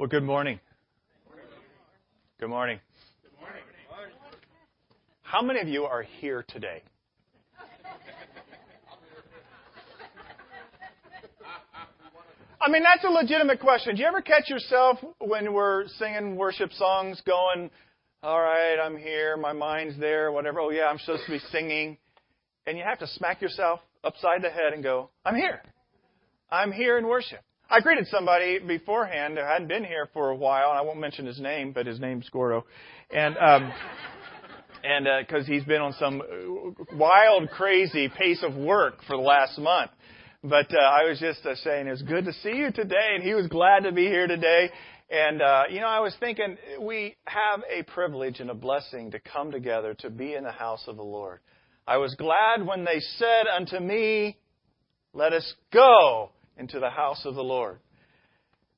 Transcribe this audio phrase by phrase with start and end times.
[0.00, 0.58] Well, good morning.
[2.38, 2.80] Good morning.
[3.22, 4.12] Good morning.
[5.20, 6.82] How many of you are here today?
[12.62, 13.94] I mean, that's a legitimate question.
[13.94, 17.70] Do you ever catch yourself when we're singing worship songs going,
[18.22, 20.60] all right, I'm here, my mind's there, whatever.
[20.60, 21.98] Oh, yeah, I'm supposed to be singing.
[22.66, 25.60] And you have to smack yourself upside the head and go, I'm here.
[26.50, 27.40] I'm here in worship.
[27.72, 31.24] I greeted somebody beforehand who hadn't been here for a while, and I won't mention
[31.24, 32.66] his name, but his name's Gordo.
[33.12, 33.72] And, um,
[34.82, 36.20] and, uh, cause he's been on some
[36.94, 39.92] wild, crazy pace of work for the last month.
[40.42, 43.34] But, uh, I was just uh, saying it's good to see you today, and he
[43.34, 44.70] was glad to be here today.
[45.08, 49.20] And, uh, you know, I was thinking we have a privilege and a blessing to
[49.20, 51.38] come together to be in the house of the Lord.
[51.86, 54.38] I was glad when they said unto me,
[55.12, 57.78] let us go into the house of the Lord.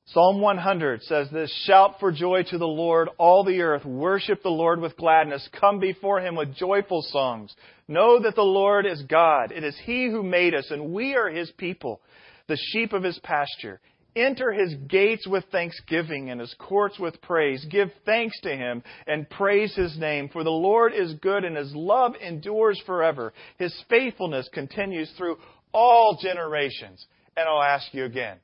[0.07, 3.85] Psalm 100 says this, Shout for joy to the Lord, all the earth.
[3.85, 5.47] Worship the Lord with gladness.
[5.59, 7.53] Come before him with joyful songs.
[7.87, 9.51] Know that the Lord is God.
[9.51, 12.01] It is he who made us, and we are his people,
[12.47, 13.79] the sheep of his pasture.
[14.15, 17.65] Enter his gates with thanksgiving and his courts with praise.
[17.71, 20.29] Give thanks to him and praise his name.
[20.29, 23.33] For the Lord is good and his love endures forever.
[23.57, 25.37] His faithfulness continues through
[25.73, 27.03] all generations.
[27.35, 28.37] And I'll ask you again.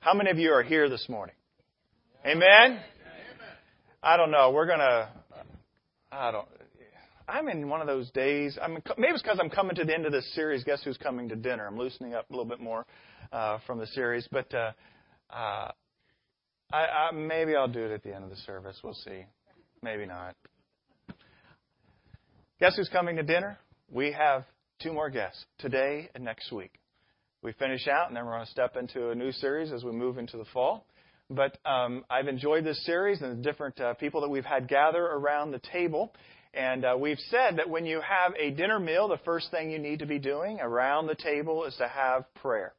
[0.00, 1.36] How many of you are here this morning?
[2.26, 2.80] Amen?
[4.02, 4.50] I don't know.
[4.50, 5.10] We're gonna,
[6.10, 6.48] I don't,
[7.28, 8.58] I'm in one of those days.
[8.60, 10.64] I mean, maybe it's because I'm coming to the end of this series.
[10.64, 11.66] Guess who's coming to dinner?
[11.68, 12.84] I'm loosening up a little bit more
[13.32, 14.72] uh, from the series, but uh,
[15.30, 15.70] uh,
[16.72, 18.76] I, I, maybe I'll do it at the end of the service.
[18.82, 19.24] We'll see.
[19.82, 20.34] Maybe not.
[22.58, 23.58] Guess who's coming to dinner?
[23.88, 24.44] We have
[24.80, 26.72] two more guests today and next week.
[27.42, 29.90] We finish out, and then we're going to step into a new series as we
[29.90, 30.86] move into the fall.
[31.28, 35.04] But um, I've enjoyed this series and the different uh, people that we've had gather
[35.04, 36.12] around the table.
[36.54, 39.80] And uh, we've said that when you have a dinner meal, the first thing you
[39.80, 42.74] need to be doing around the table is to have prayer.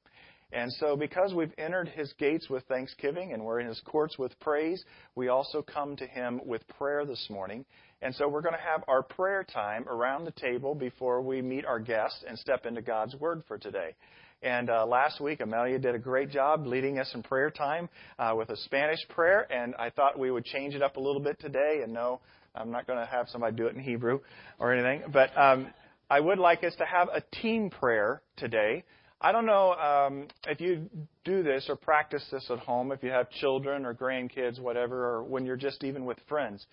[0.53, 4.39] And so, because we've entered his gates with thanksgiving and we're in his courts with
[4.39, 4.81] praise,
[5.15, 7.65] we also come to him with prayer this morning.
[8.01, 11.65] And so, we're going to have our prayer time around the table before we meet
[11.65, 13.95] our guests and step into God's Word for today.
[14.43, 17.87] And uh, last week, Amelia did a great job leading us in prayer time
[18.19, 19.51] uh, with a Spanish prayer.
[19.51, 21.79] And I thought we would change it up a little bit today.
[21.81, 22.19] And no,
[22.53, 24.19] I'm not going to have somebody do it in Hebrew
[24.59, 25.09] or anything.
[25.13, 25.67] But um,
[26.09, 28.83] I would like us to have a team prayer today.
[29.21, 30.89] I don't know um, if you
[31.23, 35.23] do this or practice this at home, if you have children or grandkids, whatever, or
[35.23, 36.65] when you're just even with friends.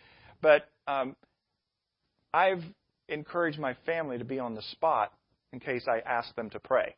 [0.43, 1.15] But um,
[2.35, 2.65] I've
[3.09, 5.13] encouraged my family to be on the spot
[5.53, 6.97] in case I ask them to pray.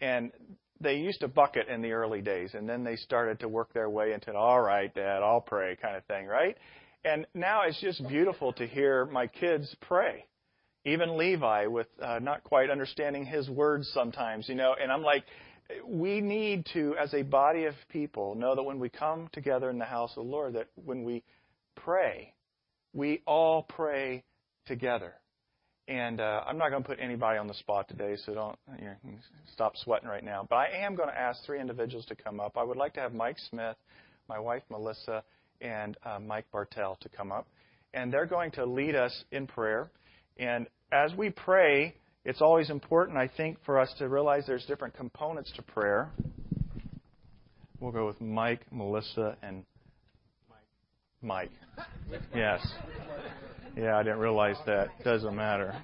[0.00, 0.32] And
[0.80, 3.88] they used to bucket in the early days, and then they started to work their
[3.88, 6.56] way into, all right, Dad, I'll pray kind of thing, right?
[7.04, 10.26] And now it's just beautiful to hear my kids pray
[10.86, 14.74] even Levi with uh, not quite understanding his words sometimes, you know.
[14.80, 15.24] And I'm like,
[15.84, 19.78] we need to, as a body of people, know that when we come together in
[19.78, 21.24] the house of the Lord, that when we
[21.74, 22.32] pray,
[22.94, 24.22] we all pray
[24.66, 25.14] together.
[25.88, 28.86] And uh, I'm not going to put anybody on the spot today, so don't you
[28.86, 28.94] know,
[29.52, 30.44] stop sweating right now.
[30.48, 32.56] But I am going to ask three individuals to come up.
[32.56, 33.76] I would like to have Mike Smith,
[34.28, 35.22] my wife Melissa,
[35.60, 37.46] and uh, Mike Bartell to come up.
[37.94, 39.90] And they're going to lead us in prayer.
[40.38, 44.96] And as we pray, it's always important, I think, for us to realize there's different
[44.96, 46.10] components to prayer.
[47.78, 49.64] We'll go with Mike, Melissa, and
[51.22, 51.50] Mike.
[52.10, 52.20] Mike.
[52.34, 52.66] Yes.
[53.76, 54.88] Yeah, I didn't realize that.
[55.04, 55.74] Doesn't matter.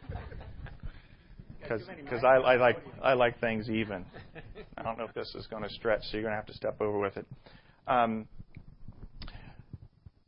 [1.60, 4.04] Because I, I like I like things even.
[4.76, 6.54] I don't know if this is going to stretch, so you're going to have to
[6.54, 7.26] step over with it.
[7.86, 8.26] Um,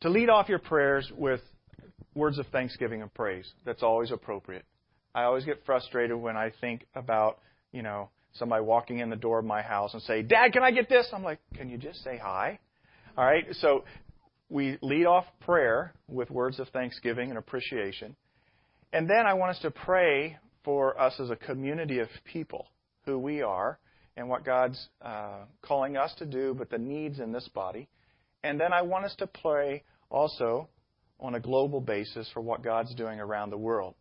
[0.01, 1.41] to lead off your prayers with
[2.13, 3.51] words of thanksgiving and praise.
[3.65, 4.63] That's always appropriate.
[5.13, 7.39] I always get frustrated when I think about,
[7.71, 10.71] you know, somebody walking in the door of my house and say, Dad, can I
[10.71, 11.07] get this?
[11.13, 12.59] I'm like, can you just say hi?
[13.17, 13.45] All right.
[13.53, 13.83] So
[14.49, 18.15] we lead off prayer with words of thanksgiving and appreciation.
[18.93, 22.67] And then I want us to pray for us as a community of people,
[23.05, 23.79] who we are
[24.17, 27.87] and what God's uh, calling us to do, but the needs in this body.
[28.43, 30.69] And then I want us to pray also
[31.19, 33.95] on a global basis for what God's doing around the world.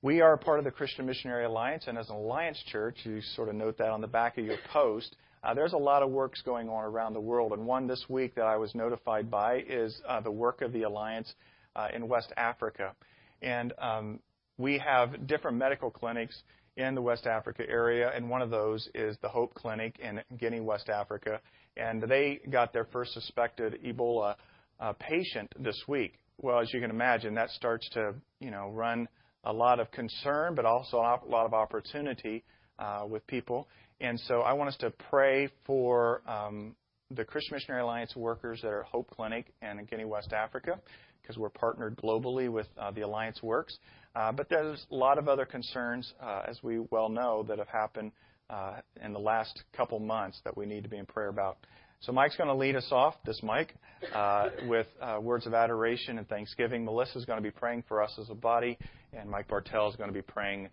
[0.00, 3.48] We are part of the Christian Missionary Alliance, and as an Alliance church, you sort
[3.48, 6.42] of note that on the back of your post, uh, there's a lot of works
[6.42, 7.52] going on around the world.
[7.52, 10.82] And one this week that I was notified by is uh, the work of the
[10.82, 11.32] Alliance
[11.76, 12.94] uh, in West Africa.
[13.42, 14.20] And um,
[14.58, 16.42] we have different medical clinics
[16.76, 20.60] in the West Africa area, and one of those is the Hope Clinic in Guinea,
[20.60, 21.40] West Africa.
[21.76, 24.36] and they got their first suspected Ebola
[24.80, 26.14] uh, patient this week.
[26.40, 29.08] Well, as you can imagine, that starts to you know run
[29.44, 32.44] a lot of concern, but also a lot of opportunity
[32.78, 33.68] uh, with people.
[34.00, 36.76] And so I want us to pray for um,
[37.10, 40.78] the Christian Missionary Alliance workers that are Hope Clinic and in Guinea, West Africa,
[41.20, 43.78] because we're partnered globally with uh, the Alliance Works.
[44.14, 47.68] Uh, but there's a lot of other concerns, uh, as we well know, that have
[47.68, 48.12] happened
[48.50, 51.58] uh, in the last couple months that we need to be in prayer about.
[52.00, 53.74] So Mike's going to lead us off, this Mike,
[54.14, 56.84] uh, with uh, words of adoration and thanksgiving.
[56.84, 58.78] Melissa's going to be praying for us as a body,
[59.12, 60.68] and Mike Bartell is going to be praying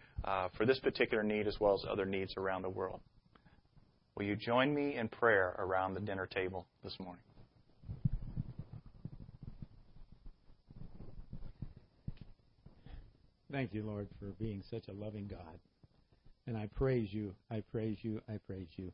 [0.55, 3.01] for this particular need as well as other needs around the world.
[4.15, 7.21] Will you join me in prayer around the dinner table this morning?
[13.51, 15.59] Thank you, Lord, for being such a loving God.
[16.47, 18.91] And I praise you, I praise you, I praise you.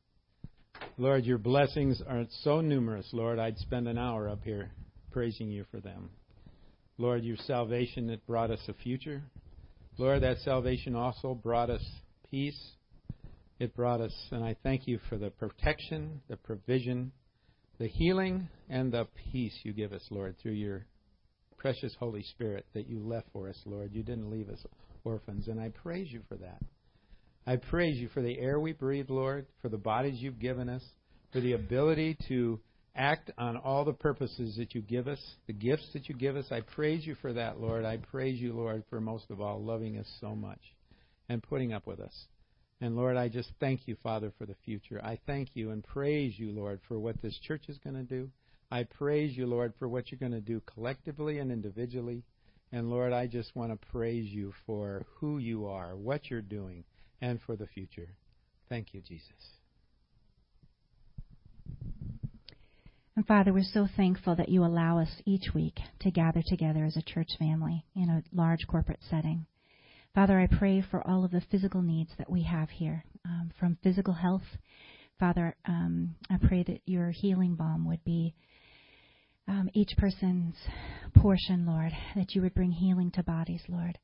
[0.97, 4.71] Lord, your blessings are so numerous, Lord, I'd spend an hour up here
[5.11, 6.09] praising you for them.
[6.97, 9.21] Lord, your salvation that brought us a future.
[9.97, 11.83] Lord, that salvation also brought us
[12.29, 12.59] peace.
[13.61, 17.11] It brought us, and I thank you for the protection, the provision,
[17.77, 20.87] the healing, and the peace you give us, Lord, through your
[21.59, 23.93] precious Holy Spirit that you left for us, Lord.
[23.93, 24.65] You didn't leave us
[25.03, 26.59] orphans, and I praise you for that.
[27.45, 30.83] I praise you for the air we breathe, Lord, for the bodies you've given us,
[31.31, 32.59] for the ability to
[32.95, 36.47] act on all the purposes that you give us, the gifts that you give us.
[36.49, 37.85] I praise you for that, Lord.
[37.85, 40.61] I praise you, Lord, for most of all loving us so much
[41.29, 42.25] and putting up with us.
[42.81, 44.99] And Lord, I just thank you, Father, for the future.
[45.03, 48.29] I thank you and praise you, Lord, for what this church is going to do.
[48.71, 52.23] I praise you, Lord, for what you're going to do collectively and individually.
[52.71, 56.83] And Lord, I just want to praise you for who you are, what you're doing,
[57.21, 58.07] and for the future.
[58.67, 59.29] Thank you, Jesus.
[63.15, 66.97] And Father, we're so thankful that you allow us each week to gather together as
[66.97, 69.45] a church family in a large corporate setting.
[70.13, 73.77] Father, I pray for all of the physical needs that we have here, um, from
[73.81, 74.43] physical health.
[75.17, 78.35] Father, um, I pray that your healing balm would be
[79.47, 80.55] um, each person's
[81.15, 83.99] portion, Lord, that you would bring healing to bodies, Lord.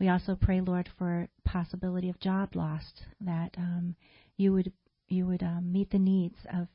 [0.00, 2.84] We also pray, Lord, for possibility of job loss,
[3.20, 3.94] that um,
[4.36, 4.72] you would
[5.08, 6.66] you would um, meet the needs of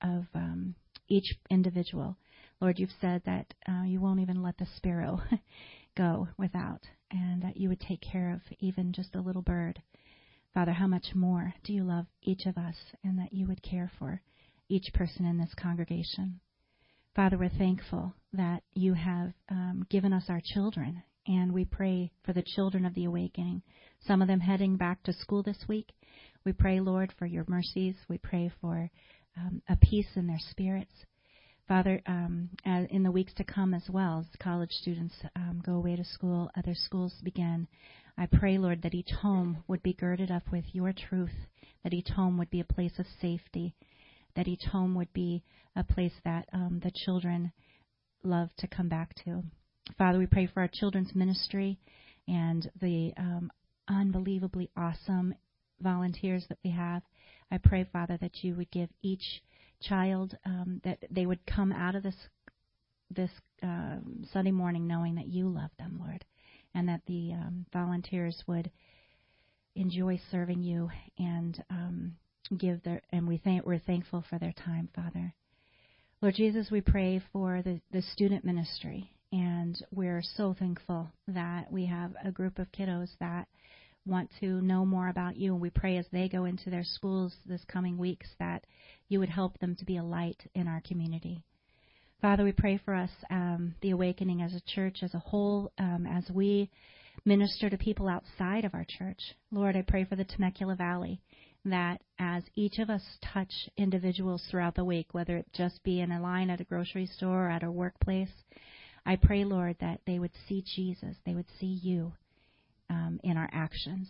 [0.00, 0.76] of um,
[1.08, 2.16] each individual.
[2.60, 5.20] Lord, you've said that uh, you won't even let the sparrow
[5.96, 6.80] go without,
[7.14, 9.80] and that you would take care of even just a little bird.
[10.52, 13.90] Father, how much more do you love each of us, and that you would care
[13.98, 14.20] for
[14.68, 16.40] each person in this congregation?
[17.14, 22.32] Father, we're thankful that you have um, given us our children, and we pray for
[22.32, 23.62] the children of the awakening.
[24.06, 25.92] Some of them heading back to school this week.
[26.44, 27.94] We pray, Lord, for your mercies.
[28.08, 28.90] We pray for
[29.36, 30.92] um, a peace in their spirits.
[31.66, 35.96] Father, um, in the weeks to come as well, as college students um, go away
[35.96, 37.66] to school, other schools begin,
[38.18, 41.34] I pray, Lord, that each home would be girded up with your truth,
[41.82, 43.74] that each home would be a place of safety,
[44.36, 45.42] that each home would be
[45.74, 47.50] a place that um, the children
[48.22, 49.42] love to come back to.
[49.96, 51.78] Father, we pray for our children's ministry
[52.28, 53.50] and the um,
[53.88, 55.34] unbelievably awesome
[55.80, 57.02] volunteers that we have.
[57.50, 59.42] I pray, Father, that you would give each
[59.88, 62.16] child um, that they would come out of this
[63.10, 63.30] this
[63.62, 66.24] um, Sunday morning knowing that you love them, Lord,
[66.74, 68.70] and that the um, volunteers would
[69.76, 72.16] enjoy serving you and um,
[72.56, 75.34] give their and we thank we're thankful for their time, Father.
[76.20, 81.86] Lord Jesus, we pray for the, the student ministry and we're so thankful that we
[81.86, 83.48] have a group of kiddos that
[84.06, 85.52] want to know more about you.
[85.52, 88.64] And we pray as they go into their schools this coming weeks that
[89.08, 91.42] you would help them to be a light in our community.
[92.20, 96.06] Father, we pray for us, um, the awakening as a church as a whole, um,
[96.06, 96.70] as we
[97.24, 99.18] minister to people outside of our church.
[99.50, 101.20] Lord, I pray for the Temecula Valley
[101.66, 106.12] that as each of us touch individuals throughout the week, whether it just be in
[106.12, 108.32] a line at a grocery store or at a workplace,
[109.06, 112.12] I pray, Lord, that they would see Jesus, they would see you,
[112.90, 114.08] um, in our actions.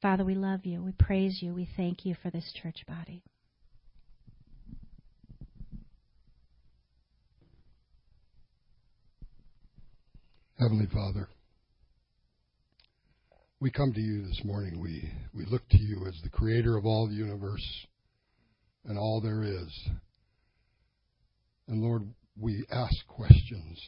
[0.00, 0.82] Father, we love you.
[0.82, 1.54] We praise you.
[1.54, 3.22] We thank you for this church body.
[10.58, 11.28] Heavenly Father,
[13.60, 14.80] we come to you this morning.
[14.80, 17.86] We, we look to you as the creator of all the universe
[18.84, 19.88] and all there is.
[21.68, 22.02] And Lord,
[22.36, 23.80] we ask questions.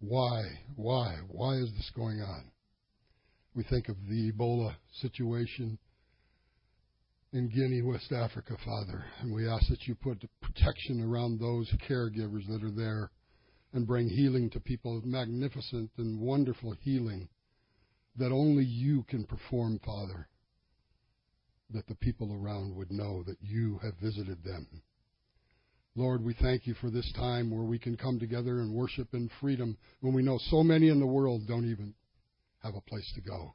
[0.00, 0.42] Why?
[0.76, 1.16] Why?
[1.28, 2.44] Why is this going on?
[3.54, 5.78] We think of the Ebola situation
[7.32, 9.04] in Guinea, West Africa, Father.
[9.20, 13.10] And we ask that you put protection around those caregivers that are there
[13.72, 17.28] and bring healing to people, magnificent and wonderful healing
[18.16, 20.28] that only you can perform, Father,
[21.70, 24.82] that the people around would know that you have visited them.
[25.96, 29.28] Lord, we thank you for this time where we can come together and worship in
[29.40, 31.94] freedom when we know so many in the world don't even
[32.62, 33.54] have a place to go.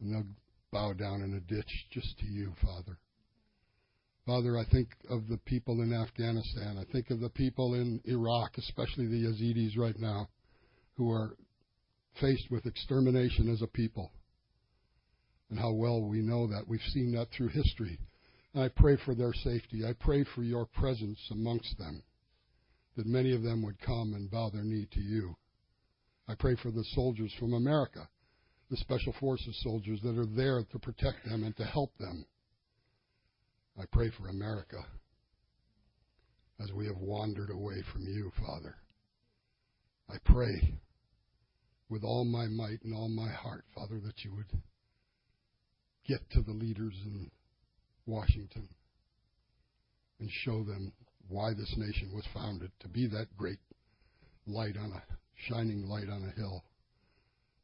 [0.00, 0.26] And they'll
[0.72, 2.98] bow down in a ditch just to you, Father.
[4.26, 6.78] Father, I think of the people in Afghanistan.
[6.78, 10.28] I think of the people in Iraq, especially the Yazidis right now,
[10.96, 11.36] who are
[12.20, 14.10] faced with extermination as a people.
[15.48, 16.66] And how well we know that.
[16.66, 18.00] We've seen that through history.
[18.52, 19.84] And I pray for their safety.
[19.86, 22.02] I pray for your presence amongst them,
[22.96, 25.36] that many of them would come and bow their knee to you.
[26.28, 28.08] I pray for the soldiers from America,
[28.70, 32.26] the Special Forces soldiers that are there to protect them and to help them.
[33.78, 34.84] I pray for America
[36.60, 38.74] as we have wandered away from you, Father.
[40.08, 40.78] I pray
[41.88, 44.60] with all my might and all my heart, Father, that you would
[46.06, 47.30] get to the leaders in
[48.06, 48.68] Washington
[50.18, 50.92] and show them
[51.28, 53.58] why this nation was founded to be that great
[54.46, 55.02] light on a
[55.36, 56.64] shining light on a hill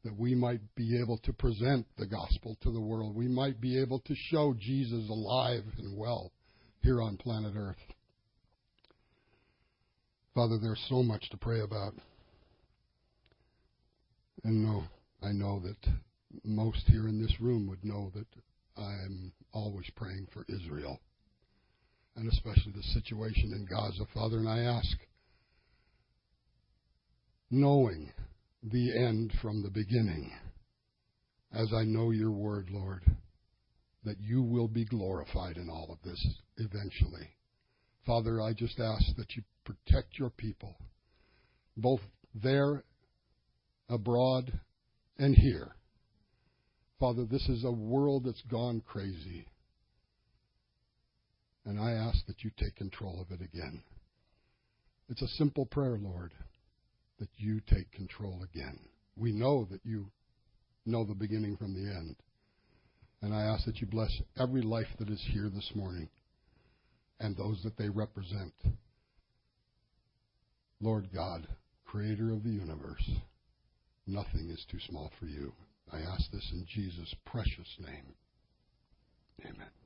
[0.03, 3.15] that we might be able to present the gospel to the world.
[3.15, 6.31] We might be able to show Jesus alive and well
[6.81, 7.77] here on planet Earth.
[10.35, 11.93] Father, there's so much to pray about.
[14.43, 14.83] And no,
[15.21, 15.93] I know that
[16.43, 18.27] most here in this room would know that
[18.75, 20.99] I'm always praying for Israel,
[22.15, 24.37] and especially the situation in Gaza, Father.
[24.37, 24.97] And I ask,
[27.53, 28.11] knowing
[28.63, 30.31] the end from the beginning,
[31.53, 33.03] as I know your word, Lord,
[34.03, 37.29] that you will be glorified in all of this eventually.
[38.07, 40.75] Father, I just ask that you protect your people,
[41.77, 41.99] both
[42.33, 42.83] there,
[43.87, 44.51] abroad,
[45.19, 45.75] and here.
[46.99, 49.45] Father, this is a world that's gone crazy.
[51.65, 53.83] And I ask that you take control of it again.
[55.07, 56.33] It's a simple prayer, Lord
[57.19, 58.79] that you take control again.
[59.15, 60.07] We know that you
[60.85, 62.15] know the beginning from the end.
[63.21, 66.09] And I ask that you bless every life that is here this morning
[67.19, 68.53] and those that they represent.
[70.81, 71.47] Lord God,
[71.85, 73.09] creator of the universe,
[74.05, 75.53] nothing is too small for you.
[75.91, 78.13] I ask this in Jesus' precious name.
[79.45, 79.82] Amen.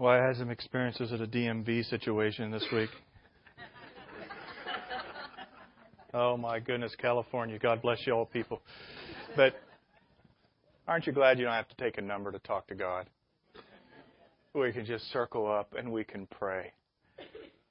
[0.00, 2.88] Well, I had some experiences at a DMV situation this week.
[6.14, 7.58] oh my goodness, California.
[7.58, 8.62] God bless you all people.
[9.36, 9.56] But
[10.88, 13.10] aren't you glad you don't have to take a number to talk to God?
[14.54, 16.72] We can just circle up and we can pray.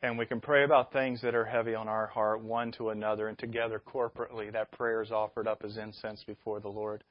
[0.03, 3.29] And we can pray about things that are heavy on our heart, one to another,
[3.29, 4.53] and together corporately.
[4.53, 7.03] That prayer is offered up as incense before the Lord.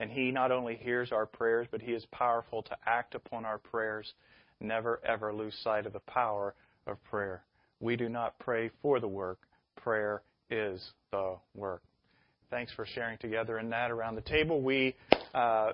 [0.00, 3.58] And He not only hears our prayers, but He is powerful to act upon our
[3.58, 4.14] prayers
[4.62, 6.54] never ever lose sight of the power
[6.86, 7.42] of prayer.
[7.80, 9.40] We do not pray for the work,
[9.76, 11.82] prayer is the work.
[12.50, 14.60] Thanks for sharing together in that around the table.
[14.60, 14.94] We
[15.34, 15.72] uh,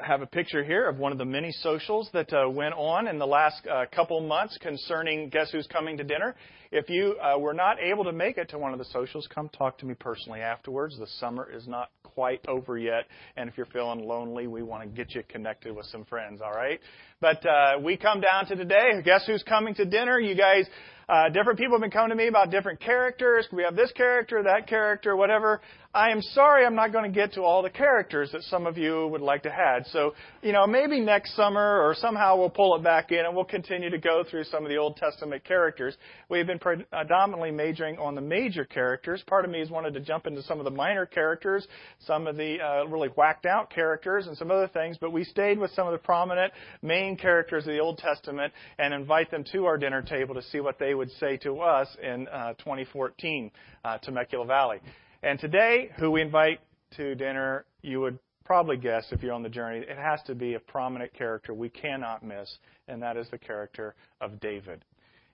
[0.00, 3.18] have a picture here of one of the many socials that uh, went on in
[3.18, 6.34] the last uh, couple months concerning Guess Who's Coming to Dinner.
[6.70, 9.48] If you uh, were not able to make it to one of the socials, come
[9.48, 10.98] talk to me personally afterwards.
[10.98, 13.04] The summer is not quite over yet,
[13.36, 16.52] and if you're feeling lonely, we want to get you connected with some friends, all
[16.52, 16.80] right?
[17.20, 18.90] But uh, we come down to today.
[19.04, 20.20] Guess who's coming to dinner?
[20.20, 20.66] You guys
[21.08, 23.46] uh, different people have been coming to me about different characters.
[23.52, 25.60] We have this character, that character, whatever.
[25.94, 28.76] I am sorry I'm not going to get to all the characters that some of
[28.76, 29.86] you would like to have.
[29.86, 33.44] So, you know, maybe next summer or somehow we'll pull it back in and we'll
[33.44, 35.96] continue to go through some of the Old Testament characters.
[36.28, 39.22] We've been predominantly majoring on the major characters.
[39.28, 41.64] Part of me has wanted to jump into some of the minor characters,
[42.04, 45.60] some of the uh, really whacked out characters, and some other things, but we stayed
[45.60, 49.66] with some of the prominent main characters of the Old Testament and invite them to
[49.66, 53.52] our dinner table to see what they would say to us in uh, 2014,
[53.84, 54.80] uh, Temecula Valley.
[55.24, 56.60] And today, who we invite
[56.98, 60.52] to dinner, you would probably guess if you're on the journey, it has to be
[60.52, 64.84] a prominent character we cannot miss, and that is the character of David.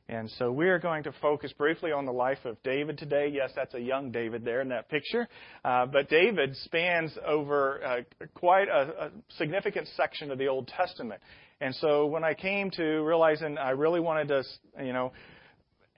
[0.08, 3.32] And so we are going to focus briefly on the life of David today.
[3.34, 5.26] Yes, that's a young David there in that picture.
[5.64, 11.20] Uh, but David spans over uh, quite a, a significant section of the Old Testament.
[11.60, 14.44] And so when I came to realizing I really wanted to,
[14.84, 15.10] you know,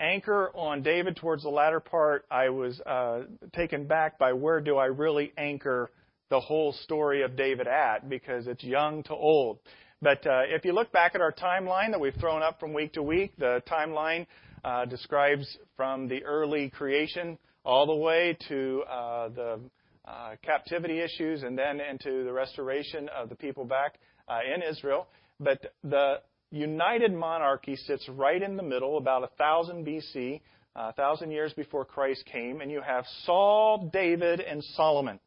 [0.03, 3.23] anchor on David towards the latter part, I was uh,
[3.55, 5.91] taken back by where do I really anchor
[6.29, 9.59] the whole story of David at because it's young to old.
[10.01, 12.95] But uh, if you look back at our timeline that we've thrown up from week
[12.95, 14.27] to week, the timeline
[14.65, 19.61] uh, describes from the early creation all the way to uh, the
[20.05, 23.95] uh, captivity issues and then into the restoration of the people back
[24.29, 25.07] uh, in Israel.
[25.39, 26.21] But the
[26.53, 30.41] united monarchy sits right in the middle, about 1000 BC,
[30.77, 35.19] uh, 1,000 years before Christ came, and you have Saul, David, and Solomon.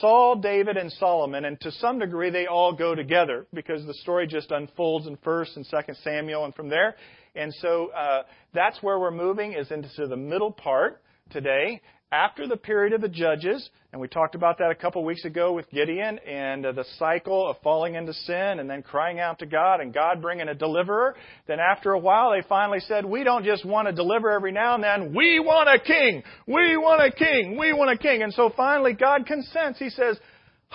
[0.00, 4.28] Saul, David, and Solomon, and to some degree they all go together because the story
[4.28, 6.94] just unfolds in First and Second Samuel, and from there.
[7.34, 8.22] And so uh,
[8.54, 11.80] that's where we're moving is into the middle part today,
[12.12, 15.54] after the period of the judges, and we talked about that a couple weeks ago
[15.54, 19.46] with Gideon and uh, the cycle of falling into sin and then crying out to
[19.46, 21.14] God and God bringing a deliverer.
[21.46, 24.74] Then after a while, they finally said, We don't just want to deliver every now
[24.74, 25.14] and then.
[25.14, 26.22] We want a king.
[26.46, 27.58] We want a king.
[27.58, 28.22] We want a king.
[28.22, 29.78] And so finally, God consents.
[29.78, 30.18] He says,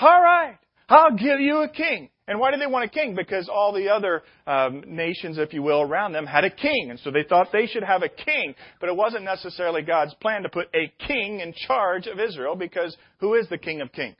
[0.01, 0.57] All right,
[0.89, 2.09] I'll give you a king.
[2.29, 3.15] And why did they want a king?
[3.15, 6.87] Because all the other um, nations, if you will, around them had a king.
[6.89, 8.53] And so they thought they should have a king.
[8.81, 12.95] But it wasn't necessarily God's plan to put a king in charge of Israel because
[13.19, 14.17] who is the king of kings?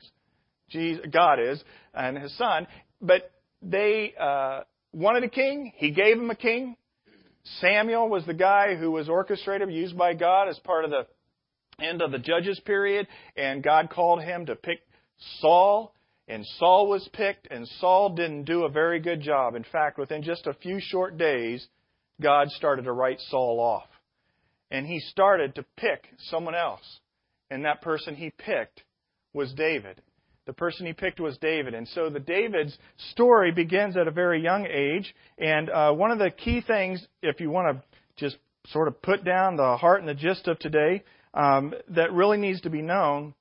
[0.70, 1.62] Jesus, God is,
[1.94, 2.68] and his son.
[3.02, 3.32] But
[3.62, 4.62] they uh,
[4.94, 5.74] wanted a king.
[5.76, 6.78] He gave them a king.
[7.60, 11.08] Samuel was the guy who was orchestrated, used by God as part of the
[11.84, 13.08] end of the judges period.
[13.36, 14.80] And God called him to pick
[15.40, 15.94] Saul
[16.28, 19.56] and Saul was picked, and Saul didn't do a very good job.
[19.56, 21.66] In fact, within just a few short days,
[22.22, 23.88] God started to write Saul off.
[24.70, 27.00] And he started to pick someone else.
[27.50, 28.84] And that person he picked
[29.34, 30.02] was David.
[30.46, 31.74] The person he picked was David.
[31.74, 32.78] And so the David's
[33.12, 35.16] story begins at a very young age.
[35.38, 37.84] And uh, one of the key things, if you want to
[38.18, 41.04] just sort of put down the heart and the gist of today,
[41.34, 43.34] um, that really needs to be known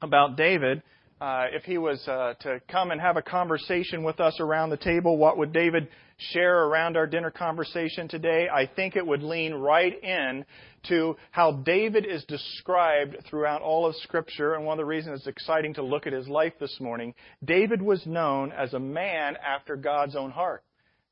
[0.00, 0.82] about David
[1.20, 4.76] uh, if he was uh, to come and have a conversation with us around the
[4.76, 8.48] table, what would David share around our dinner conversation today?
[8.52, 10.44] I think it would lean right in
[10.88, 14.54] to how David is described throughout all of Scripture.
[14.54, 17.80] And one of the reasons it's exciting to look at his life this morning, David
[17.80, 20.64] was known as a man after God's own heart.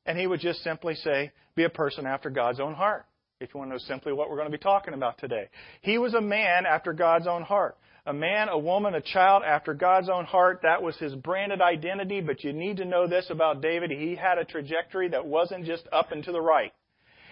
[0.05, 3.05] And he would just simply say, be a person after God's own heart.
[3.41, 5.49] If you want to know simply what we're going to be talking about today.
[5.81, 9.73] He was a man after God's own heart a man, a woman, a child after
[9.73, 10.59] God's own heart.
[10.63, 12.21] That was his branded identity.
[12.21, 13.91] But you need to know this about David.
[13.91, 16.71] He had a trajectory that wasn't just up and to the right.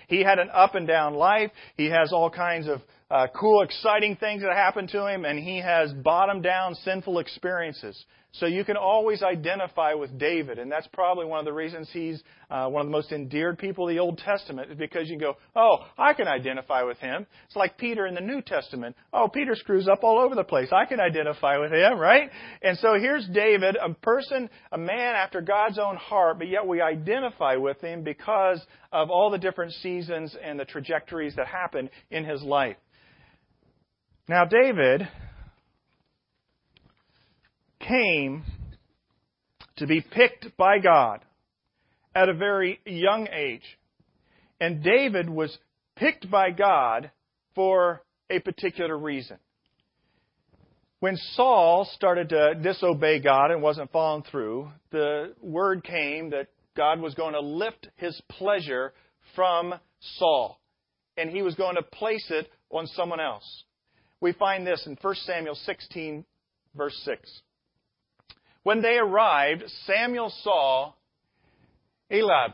[0.07, 1.51] He had an up and down life.
[1.77, 2.81] He has all kinds of
[3.13, 8.03] uh, cool, exciting things that happen to him, and he has bottom down sinful experiences.
[8.31, 12.23] So you can always identify with David, and that's probably one of the reasons he's
[12.49, 15.35] uh, one of the most endeared people of the Old Testament, is because you go,
[15.55, 17.27] oh, I can identify with him.
[17.45, 18.95] It's like Peter in the New Testament.
[19.13, 20.69] Oh, Peter screws up all over the place.
[20.71, 22.31] I can identify with him, right?
[22.63, 26.81] And so here's David, a person, a man after God's own heart, but yet we
[26.81, 28.59] identify with him because
[28.91, 32.77] of all the different seasons and the trajectories that happen in his life.
[34.27, 35.07] Now, David
[37.79, 38.43] came
[39.77, 41.19] to be picked by God
[42.15, 43.65] at a very young age.
[44.61, 45.57] And David was
[45.97, 47.11] picked by God
[47.53, 49.37] for a particular reason.
[51.01, 57.01] When Saul started to disobey God and wasn't following through, the word came that God
[57.01, 58.93] was going to lift his pleasure
[59.35, 59.73] from
[60.17, 60.61] Saul.
[61.17, 63.63] And he was going to place it on someone else.
[64.23, 66.23] We find this in 1 Samuel 16,
[66.75, 67.41] verse 6.
[68.63, 70.93] When they arrived, Samuel saw
[72.09, 72.53] Eliab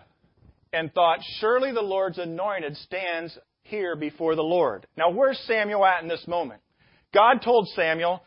[0.73, 4.87] and thought, Surely the Lord's anointed stands here before the Lord.
[4.97, 6.59] Now, where's Samuel at in this moment?
[7.13, 8.23] God told Samuel,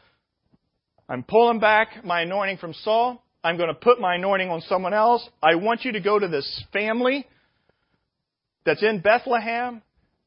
[1.09, 3.24] I'm pulling back my anointing from Saul.
[3.42, 5.28] I'm going to put my anointing on someone else.
[5.42, 7.26] I want you to go to this family
[8.64, 9.83] that's in Bethlehem.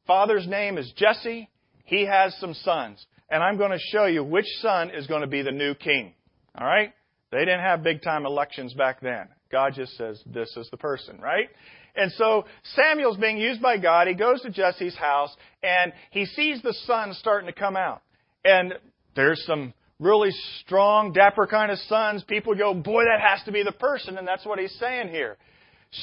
[0.06, 1.50] Father's name is Jesse
[1.86, 3.06] he has some sons.
[3.30, 6.14] And I'm going to show you which son is going to be the new king.
[6.58, 6.94] All right?
[7.32, 9.28] They didn't have big time elections back then.
[9.52, 11.50] God just says, this is the person, right?
[11.96, 12.46] And so
[12.76, 14.08] Samuel's being used by God.
[14.08, 18.02] He goes to Jesse's house and he sees the sons starting to come out.
[18.44, 18.74] And
[19.16, 22.24] there's some really strong, dapper kind of sons.
[22.28, 24.18] People go, boy, that has to be the person.
[24.18, 25.38] And that's what he's saying here.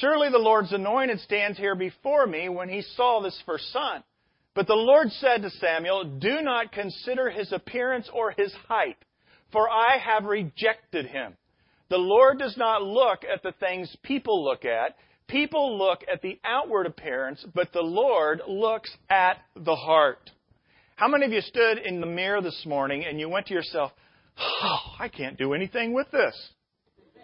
[0.01, 4.03] Surely the Lord's anointed stands here before me when he saw this first son.
[4.55, 8.99] But the Lord said to Samuel, Do not consider his appearance or his height,
[9.51, 11.37] for I have rejected him.
[11.89, 14.97] The Lord does not look at the things people look at.
[15.29, 20.31] People look at the outward appearance, but the Lord looks at the heart.
[20.97, 23.93] How many of you stood in the mirror this morning and you went to yourself,
[24.39, 26.35] Oh, I can't do anything with this?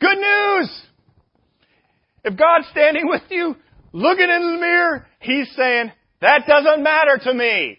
[0.00, 0.91] Good news!
[2.24, 3.56] If God's standing with you,
[3.92, 7.78] looking in the mirror, He's saying, that doesn't matter to me.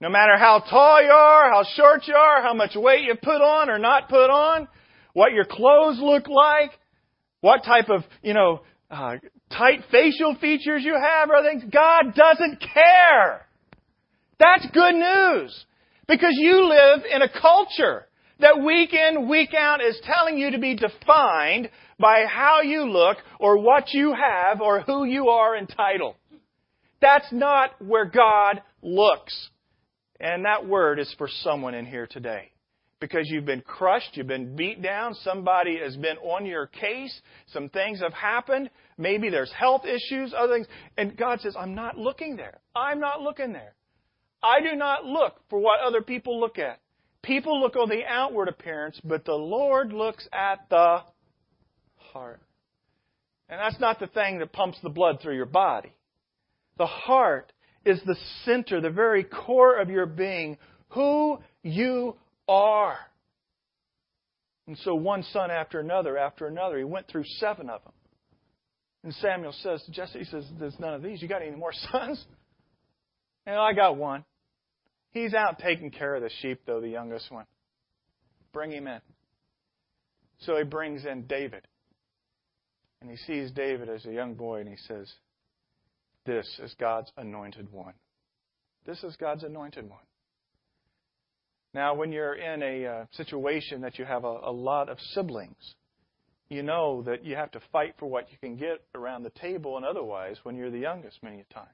[0.00, 3.40] No matter how tall you are, how short you are, how much weight you put
[3.40, 4.66] on or not put on,
[5.12, 6.72] what your clothes look like,
[7.40, 9.16] what type of, you know, uh,
[9.50, 13.46] tight facial features you have or things, God doesn't care.
[14.38, 15.64] That's good news.
[16.08, 18.06] Because you live in a culture
[18.40, 21.70] that week in, week out is telling you to be defined
[22.02, 26.16] by how you look or what you have or who you are entitled.
[27.00, 29.50] That's not where God looks.
[30.20, 32.50] And that word is for someone in here today.
[33.00, 37.20] Because you've been crushed, you've been beat down, somebody has been on your case,
[37.52, 41.98] some things have happened, maybe there's health issues, other things, and God says, I'm not
[41.98, 42.60] looking there.
[42.76, 43.74] I'm not looking there.
[44.42, 46.80] I do not look for what other people look at.
[47.22, 51.02] People look on the outward appearance, but the Lord looks at the
[52.12, 52.40] heart.
[53.48, 55.92] And that's not the thing that pumps the blood through your body.
[56.78, 57.52] The heart
[57.84, 60.56] is the center, the very core of your being,
[60.90, 62.16] who you
[62.48, 62.96] are.
[64.66, 67.92] And so one son after another after another, he went through seven of them.
[69.04, 71.20] And Samuel says to Jesse, he says, There's none of these.
[71.20, 72.24] You got any more sons?
[73.46, 74.24] And I got one.
[75.10, 77.44] He's out taking care of the sheep, though, the youngest one.
[78.52, 79.00] Bring him in.
[80.40, 81.66] So he brings in David.
[83.02, 85.12] And he sees David as a young boy and he says,
[86.24, 87.94] This is God's anointed one.
[88.86, 90.04] This is God's anointed one.
[91.74, 95.74] Now, when you're in a uh, situation that you have a, a lot of siblings,
[96.48, 99.76] you know that you have to fight for what you can get around the table
[99.76, 101.70] and otherwise when you're the youngest many times.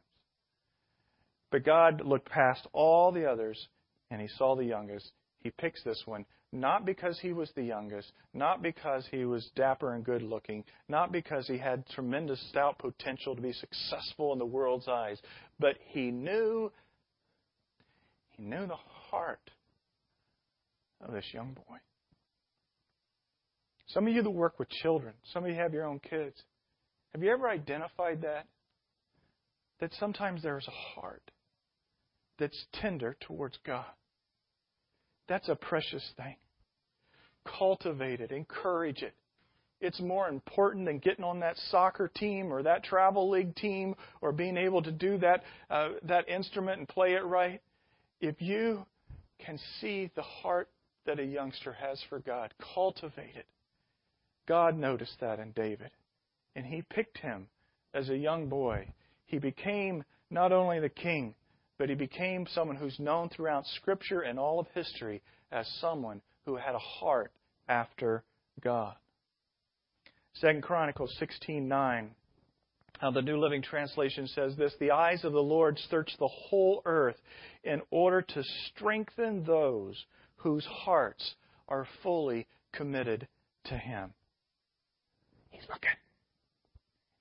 [1.50, 3.68] But God looked past all the others
[4.10, 5.12] and he saw the youngest.
[5.42, 9.94] He picks this one, not because he was the youngest, not because he was dapper
[9.94, 14.46] and good looking, not because he had tremendous stout potential to be successful in the
[14.46, 15.18] world's eyes,
[15.58, 16.72] but he knew
[18.30, 18.76] he knew the
[19.10, 19.50] heart
[21.00, 21.76] of this young boy.
[23.88, 26.36] Some of you that work with children, some of you have your own kids.
[27.12, 28.46] Have you ever identified that?
[29.80, 31.30] That sometimes there's a heart
[32.38, 33.86] that's tender towards God.
[35.28, 36.36] That's a precious thing.
[37.58, 39.14] Cultivate it, encourage it.
[39.80, 44.32] It's more important than getting on that soccer team or that travel league team or
[44.32, 47.60] being able to do that, uh, that instrument and play it right.
[48.20, 48.84] If you
[49.38, 50.68] can see the heart
[51.06, 53.46] that a youngster has for God, cultivate it.
[54.48, 55.90] God noticed that in David,
[56.56, 57.46] and he picked him
[57.94, 58.88] as a young boy.
[59.26, 61.34] He became not only the king,
[61.78, 66.56] but he became someone who's known throughout Scripture and all of history as someone who
[66.56, 67.32] had a heart
[67.68, 68.24] after
[68.60, 68.94] God.
[70.34, 72.10] Second Chronicles 16:9.
[73.00, 76.82] Now the New Living Translation says this: "The eyes of the Lord search the whole
[76.84, 77.20] earth
[77.62, 80.04] in order to strengthen those
[80.36, 81.36] whose hearts
[81.68, 83.28] are fully committed
[83.64, 84.14] to Him."
[85.50, 85.96] He's looking.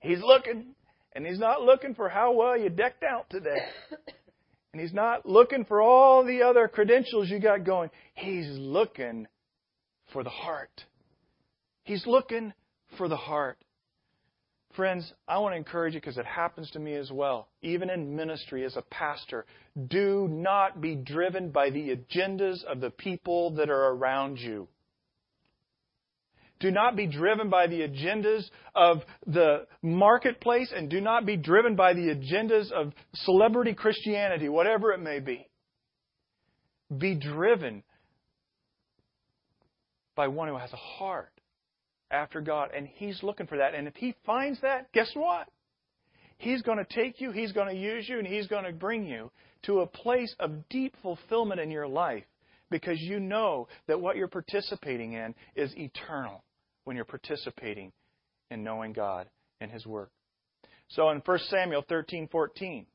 [0.00, 0.74] He's looking,
[1.12, 3.68] and He's not looking for how well you decked out today.
[4.72, 7.90] And he's not looking for all the other credentials you got going.
[8.14, 9.26] He's looking
[10.12, 10.84] for the heart.
[11.84, 12.52] He's looking
[12.96, 13.58] for the heart.
[14.76, 17.48] Friends, I want to encourage you because it happens to me as well.
[17.62, 19.46] Even in ministry as a pastor,
[19.88, 24.68] do not be driven by the agendas of the people that are around you.
[26.60, 28.44] Do not be driven by the agendas
[28.74, 34.92] of the marketplace and do not be driven by the agendas of celebrity Christianity, whatever
[34.92, 35.48] it may be.
[36.96, 37.84] Be driven
[40.16, 41.30] by one who has a heart
[42.10, 43.74] after God, and He's looking for that.
[43.74, 45.46] And if He finds that, guess what?
[46.38, 49.06] He's going to take you, He's going to use you, and He's going to bring
[49.06, 49.30] you
[49.64, 52.24] to a place of deep fulfillment in your life
[52.70, 56.42] because you know that what you're participating in is eternal
[56.88, 57.92] when you're participating
[58.50, 59.28] in knowing God
[59.60, 60.10] and His work.
[60.88, 62.86] So in 1 Samuel 13:14,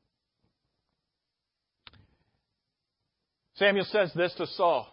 [3.54, 4.88] Samuel says this to Saul.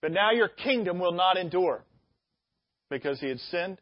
[0.00, 1.84] But now your kingdom will not endure
[2.90, 3.80] because he had sinned.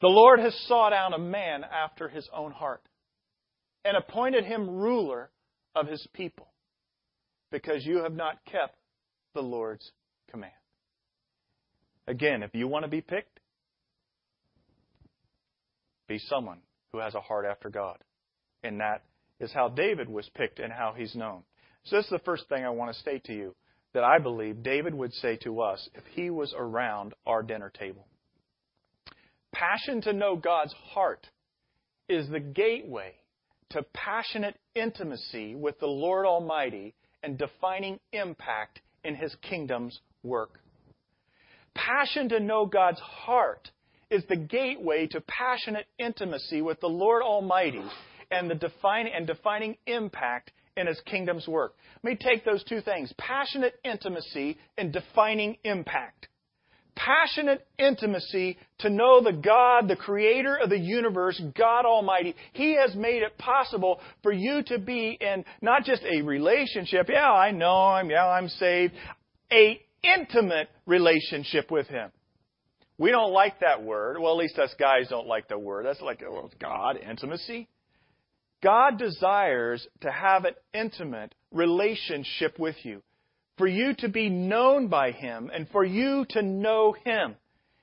[0.00, 2.82] The Lord has sought out a man after his own heart
[3.84, 5.30] and appointed him ruler
[5.76, 6.48] of his people
[7.52, 8.76] because you have not kept
[9.34, 9.92] the Lord's
[10.32, 10.52] command.
[12.06, 13.40] Again, if you want to be picked,
[16.08, 16.58] be someone
[16.92, 17.98] who has a heart after God.
[18.62, 19.02] And that
[19.40, 21.42] is how David was picked and how he's known.
[21.84, 23.54] So, this is the first thing I want to state to you
[23.92, 28.06] that I believe David would say to us if he was around our dinner table.
[29.52, 31.26] Passion to know God's heart
[32.08, 33.14] is the gateway
[33.70, 40.60] to passionate intimacy with the Lord Almighty and defining impact in His kingdom's work.
[41.76, 43.70] Passion to know God's heart
[44.10, 47.82] is the gateway to passionate intimacy with the Lord Almighty
[48.30, 51.74] and the defining and defining impact in his kingdom's work.
[52.02, 56.28] Let me take those two things passionate intimacy and defining impact.
[56.94, 62.34] Passionate intimacy to know the God, the creator of the universe, God Almighty.
[62.54, 67.30] He has made it possible for you to be in not just a relationship, yeah,
[67.30, 68.94] I know him, yeah, I'm saved,
[69.52, 69.80] a
[70.18, 72.10] intimate relationship with him.
[72.98, 74.18] We don't like that word.
[74.18, 75.84] Well, at least us guys don't like the word.
[75.84, 76.22] That's like,
[76.60, 77.68] God, intimacy.
[78.62, 83.02] God desires to have an intimate relationship with you,
[83.58, 87.36] for you to be known by Him and for you to know Him.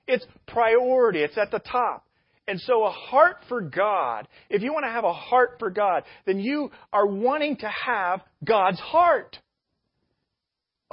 [0.08, 2.06] It's priority, it's at the top.
[2.48, 6.04] And so, a heart for God, if you want to have a heart for God,
[6.26, 9.38] then you are wanting to have God's heart.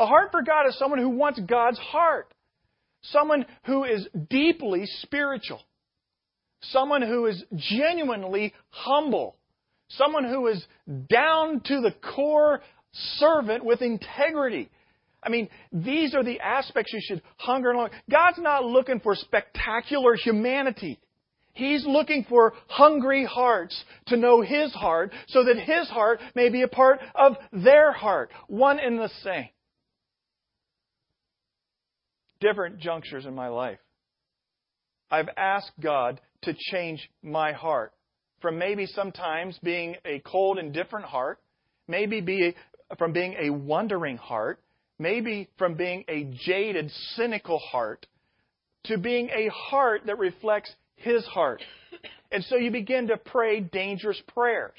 [0.00, 2.32] A heart for God is someone who wants God's heart,
[3.02, 5.60] someone who is deeply spiritual,
[6.62, 9.36] someone who is genuinely humble
[9.90, 10.64] Someone who is
[11.08, 12.60] down to the core
[12.92, 14.70] servant with integrity.
[15.22, 17.90] I mean, these are the aspects you should hunger and long.
[18.08, 21.00] God's not looking for spectacular humanity.
[21.54, 26.62] He's looking for hungry hearts to know His heart so that His heart may be
[26.62, 29.48] a part of their heart, one and the same.
[32.40, 33.78] Different junctures in my life.
[35.10, 37.92] I've asked God to change my heart
[38.40, 41.38] from maybe sometimes being a cold, indifferent heart,
[41.86, 42.54] maybe be
[42.98, 44.60] from being a wondering heart,
[44.98, 48.06] maybe from being a jaded, cynical heart,
[48.84, 51.62] to being a heart that reflects His heart.
[52.32, 54.78] And so you begin to pray dangerous prayers.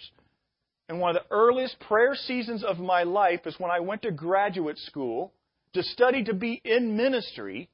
[0.90, 4.12] And one of the earliest prayer seasons of my life is when I went to
[4.12, 5.32] graduate school
[5.74, 7.70] to study to be in ministry,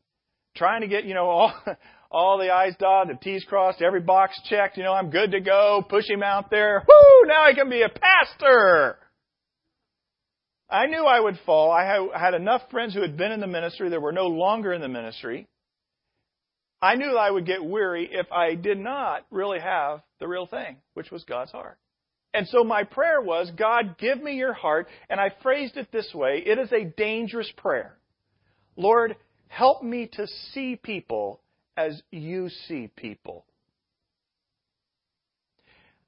[0.55, 1.53] trying to get, you know, all,
[2.11, 4.77] all the I's dotted, the T's crossed, every box checked.
[4.77, 5.83] You know, I'm good to go.
[5.87, 6.85] Push him out there.
[6.87, 7.27] Whoo!
[7.27, 8.97] Now I can be a pastor.
[10.69, 11.71] I knew I would fall.
[11.71, 11.85] I
[12.17, 14.89] had enough friends who had been in the ministry that were no longer in the
[14.89, 15.47] ministry.
[16.81, 20.77] I knew I would get weary if I did not really have the real thing,
[20.93, 21.77] which was God's heart.
[22.37, 24.87] And so my prayer was, God, give me your heart.
[25.09, 27.97] And I phrased it this way it is a dangerous prayer.
[28.75, 29.15] Lord,
[29.47, 31.41] help me to see people
[31.75, 33.43] as you see people.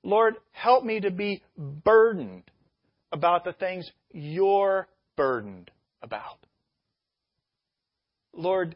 [0.04, 2.44] Lord, help me to be burdened
[3.12, 4.88] about the things you're
[5.18, 5.72] burdened
[6.04, 6.46] about.
[8.34, 8.76] Lord,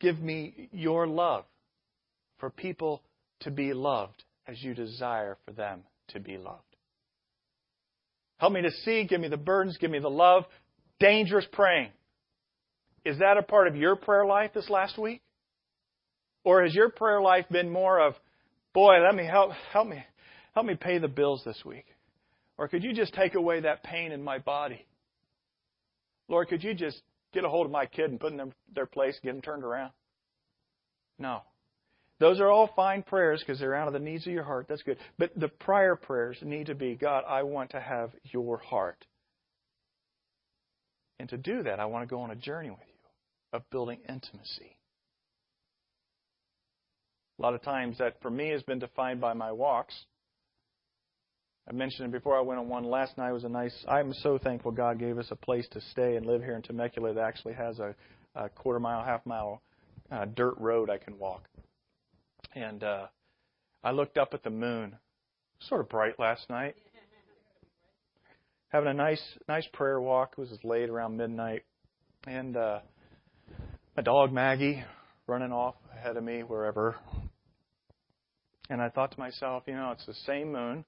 [0.00, 1.44] give me your love
[2.38, 3.04] for people
[3.42, 6.62] to be loved as you desire for them to be loved.
[8.38, 10.44] Help me to see, give me the burdens, give me the love.
[11.00, 11.90] Dangerous praying.
[13.04, 15.22] Is that a part of your prayer life this last week?
[16.44, 18.14] Or has your prayer life been more of,
[18.74, 20.04] boy, let me help help me
[20.54, 21.86] help me pay the bills this week?
[22.56, 24.84] Or could you just take away that pain in my body?
[26.28, 27.00] Lord, could you just
[27.32, 29.64] get a hold of my kid and put them in their place, get them turned
[29.64, 29.92] around?
[31.18, 31.42] No.
[32.20, 34.66] Those are all fine prayers because they're out of the needs of your heart.
[34.68, 34.98] That's good.
[35.18, 39.04] But the prior prayers need to be God, I want to have your heart.
[41.20, 42.94] And to do that, I want to go on a journey with you
[43.52, 44.76] of building intimacy.
[47.38, 49.94] A lot of times that for me has been defined by my walks.
[51.68, 53.30] I mentioned it before I went on one last night.
[53.30, 53.74] Was a nice.
[53.86, 57.14] I'm so thankful God gave us a place to stay and live here in Temecula
[57.14, 57.94] that actually has a,
[58.34, 59.62] a quarter mile, half mile
[60.10, 61.48] uh, dirt road I can walk.
[62.54, 63.06] And uh,
[63.84, 64.96] I looked up at the moon,
[65.60, 66.76] sort of bright last night.
[68.68, 70.34] Having a nice, nice prayer walk.
[70.36, 71.64] It was late around midnight,
[72.26, 72.80] and uh,
[73.96, 74.84] my dog Maggie
[75.26, 76.96] running off ahead of me wherever
[78.70, 80.84] and I thought to myself, you know, it's the same moon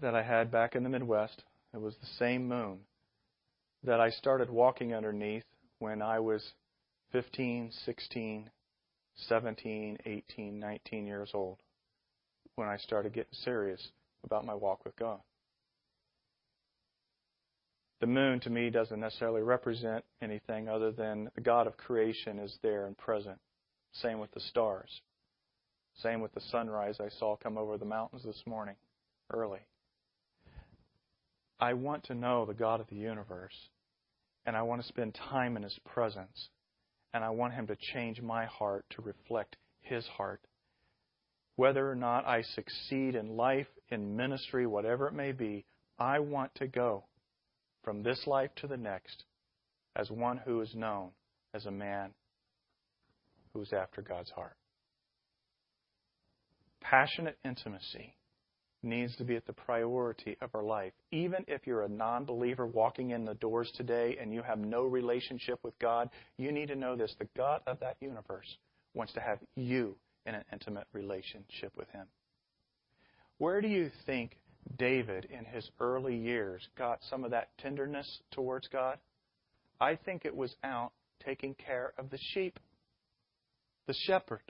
[0.00, 1.42] that I had back in the Midwest.
[1.72, 2.80] It was the same moon
[3.84, 5.44] that I started walking underneath
[5.78, 6.42] when I was
[7.12, 8.50] 15, 16,
[9.28, 11.58] 17, 18, 19 years old,
[12.54, 13.80] when I started getting serious
[14.24, 15.20] about my walk with God.
[18.00, 22.56] The moon to me doesn't necessarily represent anything other than the God of creation is
[22.62, 23.38] there and present.
[23.92, 25.00] Same with the stars.
[26.02, 28.76] Same with the sunrise I saw come over the mountains this morning
[29.32, 29.60] early.
[31.58, 33.68] I want to know the God of the universe,
[34.46, 36.50] and I want to spend time in His presence,
[37.12, 40.40] and I want Him to change my heart to reflect His heart.
[41.56, 45.64] Whether or not I succeed in life, in ministry, whatever it may be,
[45.98, 47.04] I want to go
[47.82, 49.24] from this life to the next
[49.96, 51.10] as one who is known
[51.54, 52.10] as a man
[53.52, 54.56] who is after God's heart.
[56.80, 58.14] Passionate intimacy
[58.82, 60.92] needs to be at the priority of our life.
[61.10, 64.84] Even if you're a non believer walking in the doors today and you have no
[64.84, 67.14] relationship with God, you need to know this.
[67.18, 68.56] The God of that universe
[68.94, 72.06] wants to have you in an intimate relationship with Him.
[73.38, 74.36] Where do you think
[74.76, 78.98] David in his early years got some of that tenderness towards God?
[79.80, 80.92] I think it was out
[81.24, 82.58] taking care of the sheep,
[83.86, 84.42] the shepherd.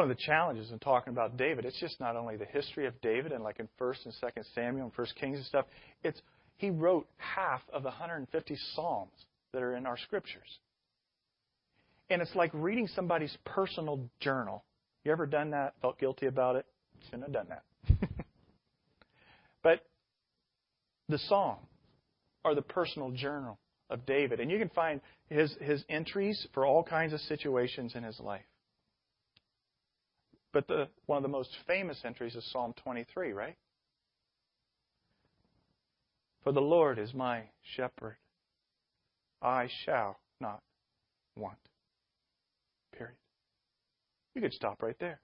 [0.00, 2.98] One of the challenges in talking about David, it's just not only the history of
[3.02, 5.66] David and like in First and Second Samuel and First Kings and stuff.
[6.02, 6.18] It's
[6.56, 9.12] he wrote half of the 150 psalms
[9.52, 10.58] that are in our scriptures,
[12.08, 14.64] and it's like reading somebody's personal journal.
[15.04, 15.74] You ever done that?
[15.82, 16.64] Felt guilty about it?
[17.04, 18.08] Shouldn't have done that.
[19.62, 19.80] but
[21.10, 21.58] the Psalm
[22.42, 23.58] are the personal journal
[23.90, 28.02] of David, and you can find his his entries for all kinds of situations in
[28.02, 28.46] his life.
[30.52, 33.56] But the, one of the most famous entries is Psalm 23, right?
[36.42, 37.44] For the Lord is my
[37.76, 38.16] shepherd.
[39.42, 40.60] I shall not
[41.36, 41.58] want.
[42.96, 43.16] Period.
[44.34, 45.20] You could stop right there.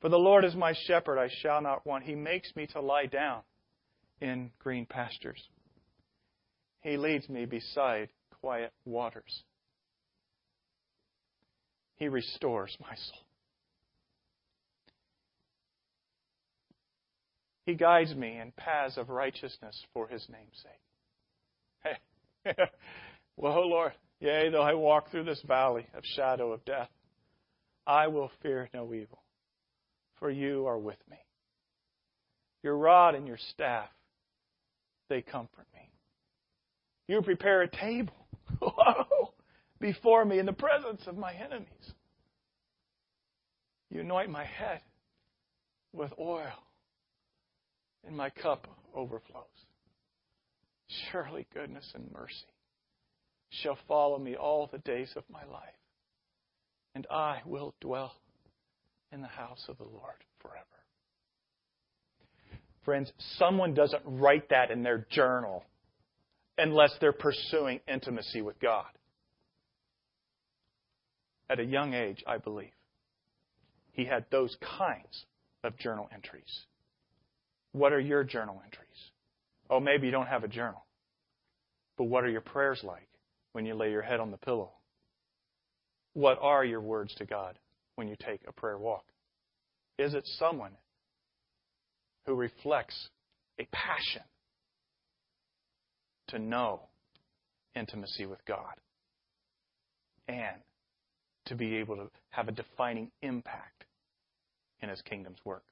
[0.00, 2.04] For the Lord is my shepherd, I shall not want.
[2.04, 3.42] He makes me to lie down
[4.20, 5.42] in green pastures.
[6.82, 8.08] He leads me beside
[8.40, 9.44] quiet waters.
[11.96, 13.23] He restores my soul.
[17.66, 21.96] He guides me in paths of righteousness for his name's sake.
[22.44, 22.54] Hey.
[23.36, 26.90] well, Lord, yea, though I walk through this valley of shadow of death,
[27.86, 29.22] I will fear no evil,
[30.18, 31.16] for you are with me.
[32.62, 33.88] Your rod and your staff,
[35.08, 35.90] they comfort me.
[37.08, 38.14] You prepare a table
[39.80, 41.92] before me in the presence of my enemies.
[43.90, 44.80] You anoint my head
[45.92, 46.64] with oil
[48.06, 49.44] and my cup overflows.
[51.10, 52.34] Surely goodness and mercy
[53.50, 55.62] shall follow me all the days of my life,
[56.94, 58.14] and I will dwell
[59.12, 60.64] in the house of the Lord forever.
[62.84, 65.64] Friends, someone doesn't write that in their journal
[66.58, 68.86] unless they're pursuing intimacy with God.
[71.48, 72.72] At a young age, I believe,
[73.92, 75.24] he had those kinds
[75.62, 76.66] of journal entries.
[77.74, 79.10] What are your journal entries?
[79.68, 80.86] Oh, maybe you don't have a journal.
[81.98, 83.08] But what are your prayers like
[83.52, 84.70] when you lay your head on the pillow?
[86.12, 87.58] What are your words to God
[87.96, 89.04] when you take a prayer walk?
[89.98, 90.70] Is it someone
[92.26, 93.08] who reflects
[93.58, 94.22] a passion
[96.28, 96.82] to know
[97.74, 98.74] intimacy with God
[100.28, 100.62] and
[101.46, 103.84] to be able to have a defining impact
[104.80, 105.64] in His kingdom's work?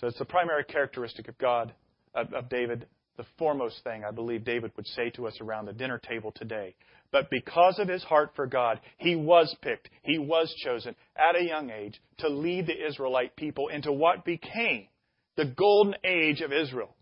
[0.00, 1.72] So it's the primary characteristic of God,
[2.14, 5.72] of, of David, the foremost thing I believe David would say to us around the
[5.72, 6.74] dinner table today.
[7.10, 11.44] But because of his heart for God, he was picked, he was chosen at a
[11.44, 14.88] young age to lead the Israelite people into what became
[15.36, 16.94] the golden age of Israel.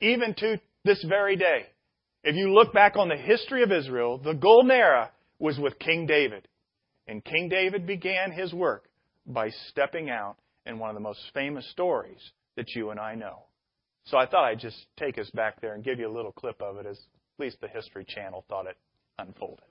[0.00, 1.66] Even to this very day.
[2.22, 6.06] If you look back on the history of Israel, the golden era was with King
[6.06, 6.46] David.
[7.08, 8.84] And King David began his work
[9.26, 13.44] by stepping out in one of the most famous stories that you and I know.
[14.06, 16.60] So I thought I'd just take us back there and give you a little clip
[16.60, 18.76] of it as at least the History Channel thought it
[19.18, 19.64] unfolded.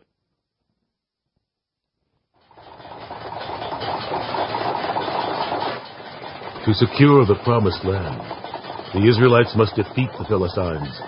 [6.66, 8.20] To secure the promised land,
[8.94, 11.00] the Israelites must defeat the Philistines.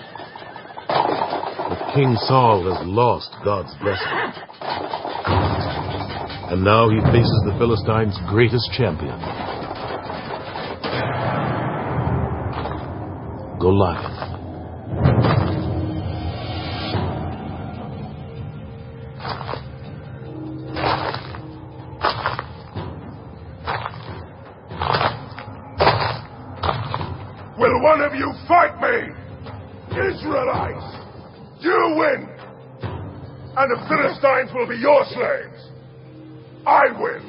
[0.88, 4.06] But King Saul has lost God's blessing.
[6.52, 9.18] And now he faces the Philistines' greatest champion.
[13.60, 14.38] Goliath.
[27.58, 29.12] Will one of you fight me?
[29.90, 30.84] Israelites,
[31.58, 32.28] you win.
[33.56, 35.70] And the Philistines will be your slaves.
[36.64, 37.22] I win.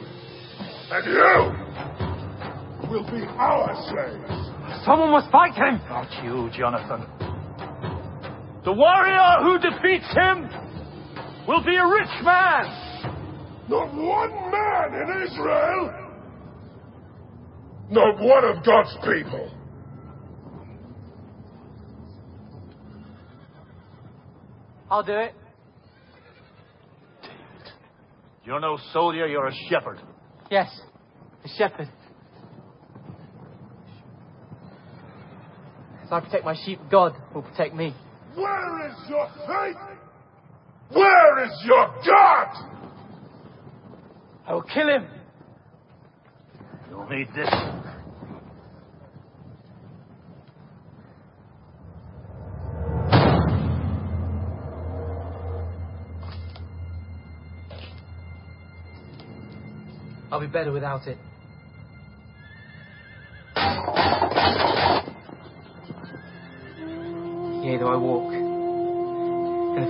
[0.91, 4.48] And you will be our slaves.
[4.85, 5.81] Someone must fight him!
[5.89, 7.05] Not you, Jonathan.
[8.63, 10.49] The warrior who defeats him
[11.47, 12.89] will be a rich man.
[13.69, 15.93] Not one man in Israel.
[17.89, 19.51] Not one of God's people.
[24.91, 25.33] I'll do it.
[28.43, 29.99] You're no soldier, you're a shepherd.
[30.49, 30.67] Yes,
[31.45, 31.89] a shepherd.
[36.09, 37.93] As I protect my sheep, God will protect me.
[38.33, 39.77] Where is your faith?
[40.91, 42.47] Where is your God?
[44.47, 45.05] I will kill him.
[46.89, 47.47] You'll need this.
[60.31, 61.19] I'll be better without it.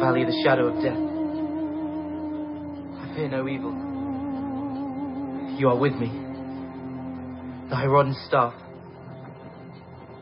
[0.09, 0.97] Valley of the shadow of death,
[2.97, 3.73] I fear no evil.
[5.59, 6.09] You are with me.
[7.69, 8.55] Thy rod and staff,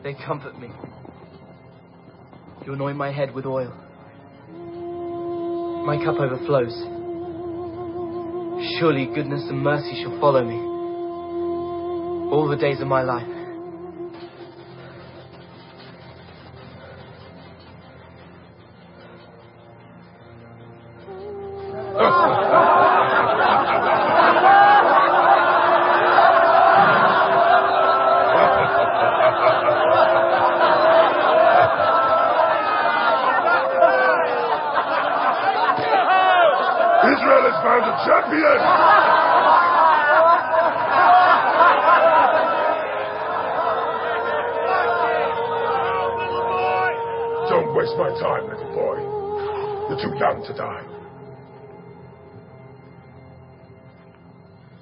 [0.02, 0.68] they comfort me.
[2.66, 3.72] You anoint my head with oil.
[5.86, 6.76] My cup overflows.
[8.78, 10.58] Surely goodness and mercy shall follow me
[12.30, 13.37] all the days of my life.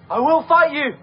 [0.09, 0.95] I will fight you!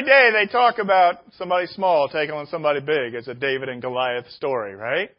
[0.00, 3.14] This very day, they talk about somebody small taking on somebody big.
[3.14, 5.10] It's a David and Goliath story, right?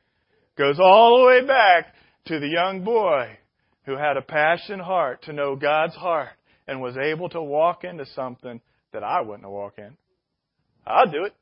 [0.57, 1.93] Goes all the way back
[2.25, 3.37] to the young boy
[3.85, 6.29] who had a passionate heart to know God's heart
[6.67, 8.61] and was able to walk into something
[8.93, 9.97] that I wouldn't have walked in.
[10.85, 11.33] I'll do it.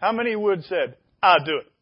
[0.00, 1.72] How many would said, I'll do it?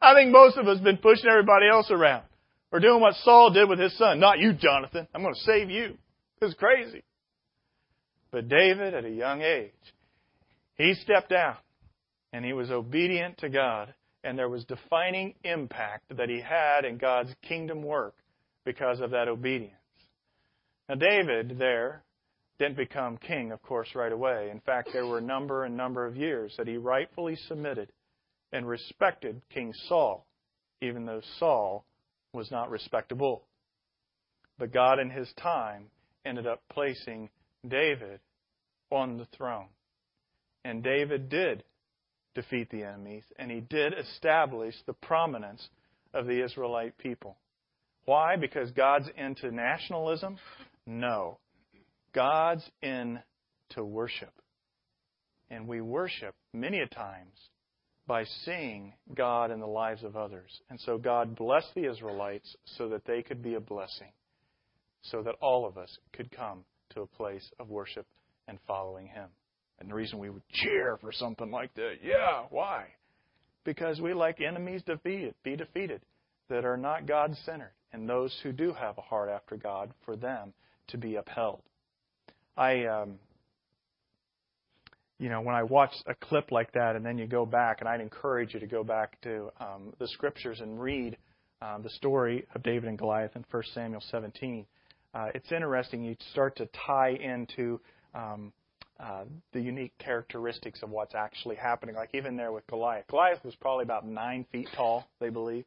[0.00, 2.24] I think most of us have been pushing everybody else around.
[2.70, 4.20] Or doing what Saul did with his son.
[4.20, 5.06] Not you, Jonathan.
[5.14, 5.96] I'm going to save you.
[6.42, 7.02] It's crazy.
[8.34, 9.70] But David, at a young age,
[10.74, 11.58] he stepped out
[12.32, 13.94] and he was obedient to God.
[14.24, 18.16] And there was defining impact that he had in God's kingdom work
[18.64, 19.74] because of that obedience.
[20.88, 22.02] Now, David there
[22.58, 24.48] didn't become king, of course, right away.
[24.50, 27.92] In fact, there were a number and number of years that he rightfully submitted
[28.50, 30.26] and respected King Saul,
[30.82, 31.84] even though Saul
[32.32, 33.44] was not respectable.
[34.58, 35.84] But God, in his time,
[36.24, 37.28] ended up placing
[37.66, 38.20] David
[38.90, 39.68] on the throne.
[40.64, 41.64] And David did
[42.34, 45.68] defeat the enemies, and he did establish the prominence
[46.12, 47.36] of the Israelite people.
[48.06, 48.36] Why?
[48.36, 50.36] Because God's into nationalism?
[50.86, 51.38] No.
[52.14, 54.32] God's into worship.
[55.50, 57.38] And we worship many a times
[58.06, 60.50] by seeing God in the lives of others.
[60.68, 64.12] And so God blessed the Israelites so that they could be a blessing,
[65.02, 66.64] so that all of us could come
[66.94, 68.06] to a place of worship
[68.48, 69.28] and following Him.
[69.78, 72.86] And the reason we would cheer for something like that, yeah, why?
[73.64, 76.00] Because we like enemies defeated, be defeated,
[76.48, 77.72] that are not God centered.
[77.92, 80.52] and those who do have a heart after God, for them
[80.88, 81.62] to be upheld.
[82.56, 83.14] I, um,
[85.18, 87.88] you know, when I watch a clip like that, and then you go back, and
[87.88, 91.16] I'd encourage you to go back to um, the scriptures and read
[91.62, 94.66] um, the story of David and Goliath in 1 Samuel 17.
[95.14, 96.04] Uh, it's interesting.
[96.04, 97.80] You start to tie into
[98.14, 98.52] um,
[98.98, 101.94] uh, the unique characteristics of what's actually happening.
[101.94, 105.64] Like even there with Goliath, Goliath was probably about nine feet tall, they believe.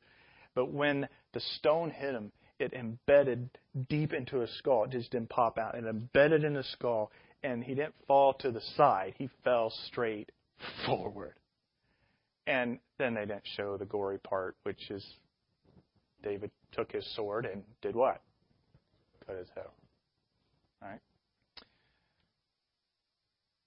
[0.53, 3.49] But when the stone hit him, it embedded
[3.89, 4.85] deep into his skull.
[4.85, 5.75] It just didn't pop out.
[5.75, 7.11] It embedded in his skull,
[7.43, 9.13] and he didn't fall to the side.
[9.17, 10.31] He fell straight
[10.85, 11.35] forward.
[12.47, 15.05] And then they didn't show the gory part, which is
[16.23, 18.21] David took his sword and did what?
[19.35, 19.73] His head off.
[20.81, 20.99] All right?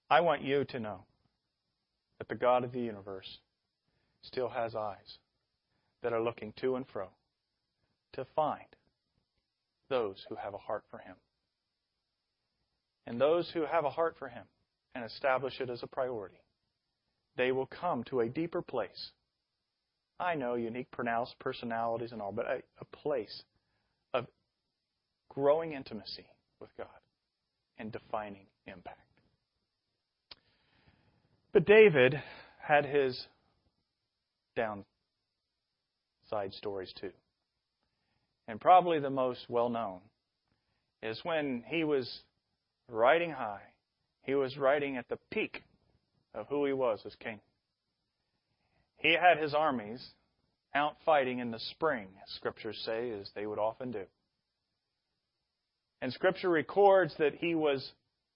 [0.09, 1.05] I want you to know
[2.17, 3.39] that the God of the universe
[4.23, 5.17] still has eyes
[6.03, 7.07] that are looking to and fro
[8.13, 8.65] to find
[9.89, 11.15] those who have a heart for Him.
[13.07, 14.43] And those who have a heart for Him
[14.95, 16.41] and establish it as a priority,
[17.37, 19.11] they will come to a deeper place.
[20.19, 23.43] I know unique pronounced personalities and all, but a, a place
[25.33, 26.25] growing intimacy
[26.59, 26.87] with God
[27.77, 28.99] and defining impact.
[31.53, 32.21] But David
[32.59, 33.27] had his
[34.55, 34.83] downside
[36.53, 37.11] stories too.
[38.47, 39.99] And probably the most well known
[41.01, 42.21] is when he was
[42.89, 43.61] riding high,
[44.23, 45.63] he was riding at the peak
[46.33, 47.39] of who he was as king.
[48.97, 50.05] He had his armies
[50.75, 54.03] out fighting in the spring, scriptures say, as they would often do.
[56.01, 57.91] And scripture records that he was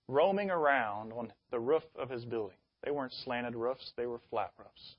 [0.07, 2.57] roaming around on the roof of his building.
[2.83, 4.95] They weren't slanted roofs, they were flat roofs.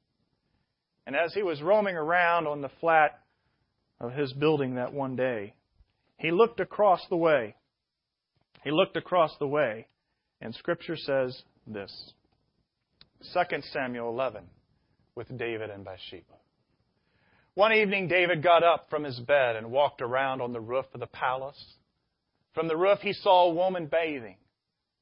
[1.07, 3.21] And as he was roaming around on the flat
[4.01, 5.55] of his building that one day,
[6.19, 7.55] he looked across the way.
[8.65, 9.87] He looked across the way,
[10.41, 12.13] and Scripture says this
[13.33, 14.45] 2 Samuel 11
[15.15, 16.25] with David and Bathsheba.
[17.55, 21.01] One evening, David got up from his bed and walked around on the roof of
[21.01, 21.76] the palace.
[22.57, 24.39] From the roof, he saw a woman bathing.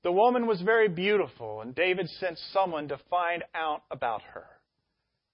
[0.03, 4.47] The woman was very beautiful, and David sent someone to find out about her.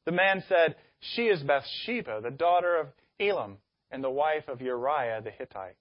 [0.05, 3.57] The man said, She is Bathsheba, the daughter of Elam,
[3.91, 5.79] and the wife of Uriah the Hittite.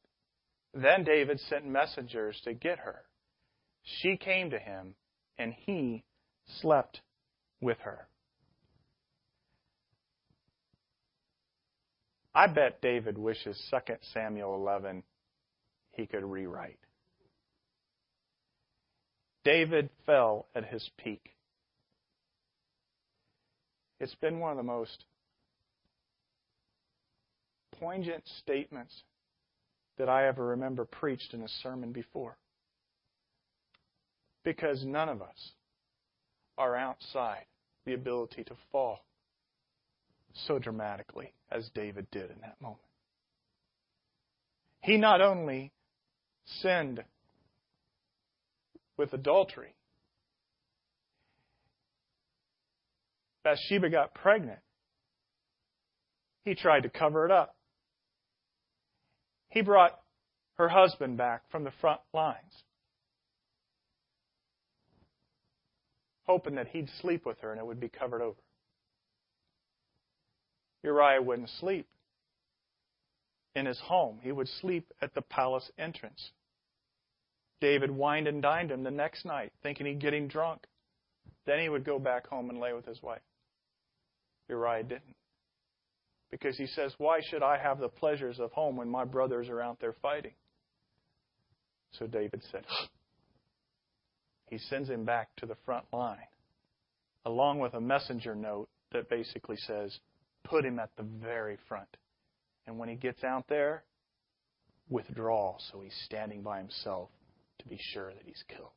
[0.74, 3.02] Then David sent messengers to get her.
[3.84, 4.96] She came to him,
[5.38, 6.06] and he
[6.62, 7.02] slept
[7.60, 8.08] with her.
[12.34, 15.04] I bet David wishes 2 Samuel 11
[16.00, 16.80] he could rewrite.
[19.44, 21.34] David fell at his peak.
[24.00, 25.04] It's been one of the most
[27.80, 29.04] poignant statements
[29.98, 32.38] that I ever remember preached in a sermon before.
[34.46, 35.52] Because none of us
[36.58, 37.46] are outside
[37.86, 39.00] the ability to fall
[40.48, 42.80] so dramatically as David did in that moment.
[44.82, 45.74] He not only
[46.46, 47.04] sinned
[48.98, 49.74] with adultery.
[53.44, 54.60] Bathsheba got pregnant.
[56.44, 57.56] He tried to cover it up.
[59.50, 60.00] He brought
[60.56, 62.64] her husband back from the front lines,
[66.26, 68.40] hoping that he'd sleep with her and it would be covered over.
[70.84, 71.88] Uriah wouldn't sleep
[73.56, 74.20] in his home.
[74.22, 76.32] He would sleep at the palace entrance.
[77.62, 80.66] David wined and dined him the next night, thinking he'd get him drunk.
[81.46, 83.22] Then he would go back home and lay with his wife.
[84.48, 85.16] Uriah didn't.
[86.32, 89.62] Because he says, Why should I have the pleasures of home when my brothers are
[89.62, 90.34] out there fighting?
[91.94, 92.64] So David said,
[94.50, 96.18] He sends him back to the front line,
[97.26, 99.98] along with a messenger note that basically says,
[100.44, 101.98] Put him at the very front.
[102.70, 103.84] And when he gets out there,
[104.92, 107.10] withdraw so he's standing by himself
[107.58, 108.70] to be sure that he's killed.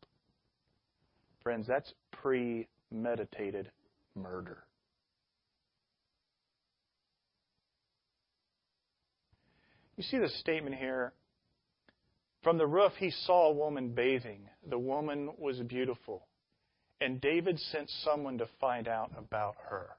[1.42, 3.70] Friends, that's premeditated
[4.14, 4.64] murder.
[9.98, 11.12] You see the statement here.
[12.42, 14.48] From the roof, he saw a woman bathing.
[14.70, 16.26] The woman was beautiful.
[17.02, 19.90] And David sent someone to find out about her.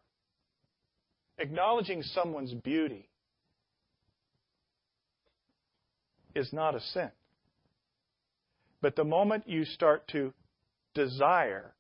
[1.38, 3.08] Acknowledging someone's beauty
[6.36, 7.12] is not a sin.
[8.82, 10.34] But the moment you start to
[10.94, 11.74] desire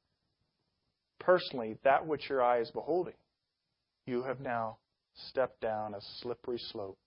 [1.19, 3.13] personally that which your eye is beholding,
[4.05, 4.77] you have now
[5.29, 6.97] stepped down a slippery slope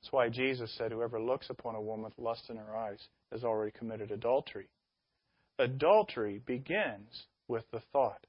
[0.00, 3.00] That's why Jesus said, Whoever looks upon a woman with lust in her eyes
[3.32, 4.68] has already committed adultery.
[5.58, 8.26] Adultery begins with the thought.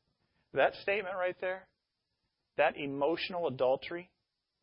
[0.53, 1.67] That statement right there,
[2.57, 4.09] that emotional adultery,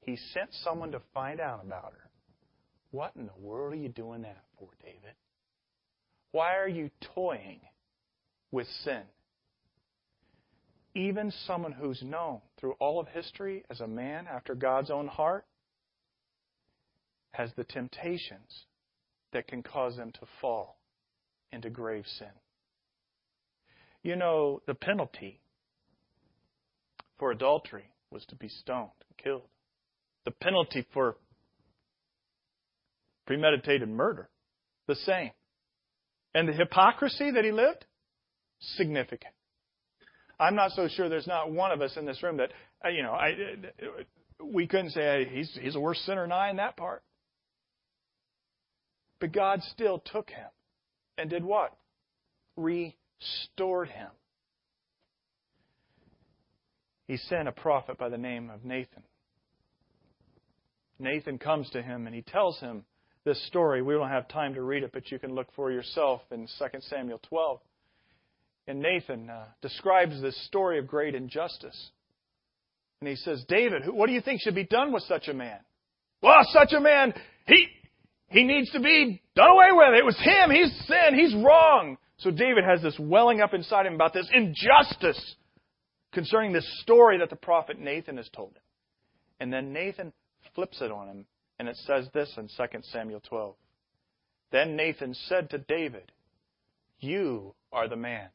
[0.00, 2.03] he sent someone to find out about her.
[2.94, 5.16] What in the world are you doing that for, David?
[6.30, 7.58] Why are you toying
[8.52, 9.02] with sin?
[10.94, 15.44] Even someone who's known through all of history as a man after God's own heart
[17.32, 18.66] has the temptations
[19.32, 20.78] that can cause them to fall
[21.50, 22.28] into grave sin.
[24.04, 25.40] You know, the penalty
[27.18, 29.48] for adultery was to be stoned and killed.
[30.24, 31.16] The penalty for
[33.26, 34.28] premeditated murder,
[34.86, 35.30] the same.
[36.34, 37.84] And the hypocrisy that he lived,
[38.76, 39.34] significant.
[40.38, 42.50] I'm not so sure there's not one of us in this room that,
[42.84, 43.34] uh, you know, I,
[44.42, 47.02] we couldn't say hey, he's, he's a worse sinner than I in that part.
[49.20, 50.48] But God still took him
[51.16, 51.76] and did what?
[52.56, 54.10] Restored him.
[57.06, 59.02] He sent a prophet by the name of Nathan.
[60.98, 62.84] Nathan comes to him and he tells him
[63.24, 63.82] this story.
[63.82, 66.64] We don't have time to read it, but you can look for yourself in 2
[66.80, 67.60] Samuel 12.
[68.66, 71.90] And Nathan uh, describes this story of great injustice.
[73.00, 75.58] And he says, David, what do you think should be done with such a man?
[76.22, 77.12] Well, such a man,
[77.46, 77.66] he,
[78.28, 79.98] he needs to be done away with.
[79.98, 80.50] It was him.
[80.50, 81.14] He's sin.
[81.14, 81.98] He's wrong.
[82.18, 85.34] So David has this welling up inside him about this injustice
[86.12, 88.62] concerning this story that the prophet Nathan has told him.
[89.40, 90.12] And then Nathan
[90.54, 91.26] flips it on him,
[91.58, 93.54] and it says this in 2 Samuel 12.
[94.50, 96.12] Then Nathan said to David,
[97.00, 98.28] You are the man.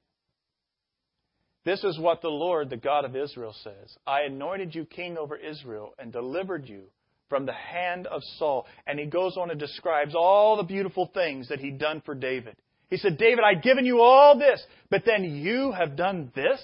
[1.65, 5.36] This is what the Lord, the God of Israel, says I anointed you king over
[5.36, 6.84] Israel and delivered you
[7.30, 8.65] from the hand of Saul.
[8.88, 12.55] And he goes on and describes all the beautiful things that he'd done for David.
[12.89, 16.59] He said, David, I've given you all this, but then you have done this?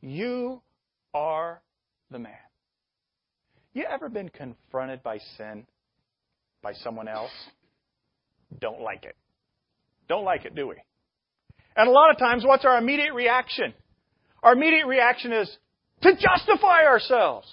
[0.00, 0.62] You
[1.12, 1.60] are
[2.10, 2.32] the man.
[3.72, 5.64] You ever been confronted by sin
[6.62, 7.30] by someone else?
[8.60, 9.16] Don't like it.
[10.08, 10.74] Don't like it, do we?
[11.76, 13.72] And a lot of times, what's our immediate reaction?
[14.42, 15.48] Our immediate reaction is
[16.02, 17.46] to justify ourselves.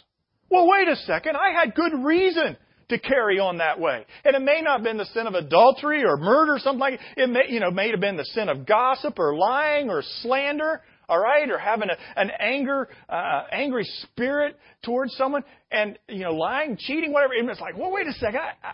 [0.50, 1.36] Well, wait a second.
[1.36, 2.58] I had good reason
[2.90, 4.06] to carry on that way.
[4.24, 6.96] And it may not have been the sin of adultery or murder or something like
[6.96, 7.00] it.
[7.18, 10.82] It may, you know, may have been the sin of gossip or lying or slander,
[11.10, 16.34] all right, or having a, an anger, uh, angry spirit towards someone and, you know,
[16.34, 17.34] lying, cheating, whatever.
[17.34, 18.40] And it's like, well, wait a second.
[18.40, 18.74] I, I,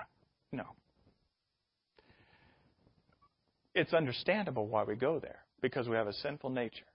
[0.51, 0.65] no.
[3.75, 6.85] It's understandable why we go there because we have a sinful nature.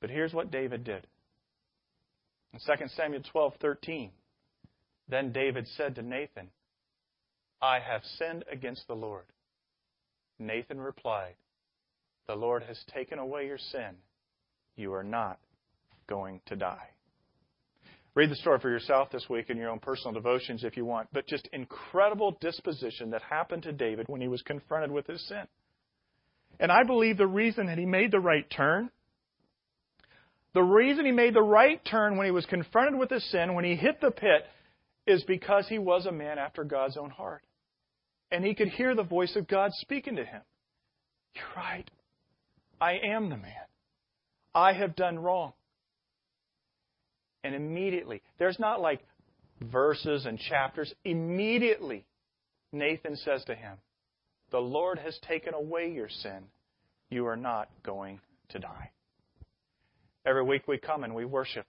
[0.00, 1.06] But here's what David did.
[2.52, 4.10] In 2 Samuel 12:13,
[5.08, 6.50] then David said to Nathan,
[7.60, 9.24] I have sinned against the Lord.
[10.38, 11.34] Nathan replied,
[12.28, 13.96] The Lord has taken away your sin.
[14.76, 15.38] You are not
[16.06, 16.90] going to die.
[18.14, 21.08] Read the story for yourself this week in your own personal devotions if you want,
[21.12, 25.44] but just incredible disposition that happened to David when he was confronted with his sin.
[26.60, 28.90] And I believe the reason that he made the right turn,
[30.52, 33.64] the reason he made the right turn when he was confronted with his sin, when
[33.64, 34.44] he hit the pit,
[35.06, 37.42] is because he was a man after God's own heart.
[38.30, 40.42] And he could hear the voice of God speaking to him.
[41.34, 41.90] You're right.
[42.80, 43.52] I am the man.
[44.54, 45.52] I have done wrong.
[47.44, 49.00] And immediately, there's not like
[49.60, 50.92] verses and chapters.
[51.04, 52.04] Immediately,
[52.72, 53.76] Nathan says to him,
[54.50, 56.44] The Lord has taken away your sin.
[57.10, 58.20] You are not going
[58.50, 58.90] to die.
[60.26, 61.66] Every week we come and we worship.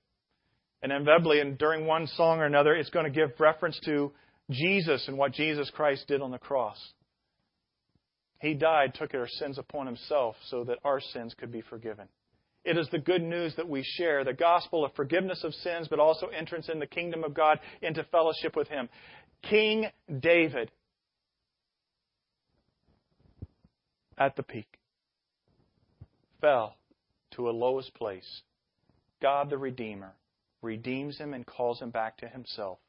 [0.82, 4.12] And inevitably, and during one song or another, it's going to give reference to
[4.50, 6.78] Jesus and what Jesus Christ did on the cross.
[8.40, 12.08] He died, took our sins upon himself so that our sins could be forgiven.
[12.64, 16.00] It is the good news that we share, the gospel of forgiveness of sins, but
[16.00, 18.90] also entrance in the kingdom of God into fellowship with him.
[19.44, 19.88] King
[20.20, 20.72] David
[24.18, 24.80] at the peak
[26.42, 26.76] fell
[27.32, 28.42] to a lowest place.
[29.22, 30.14] God the Redeemer
[30.62, 32.80] redeems him and calls him back to himself.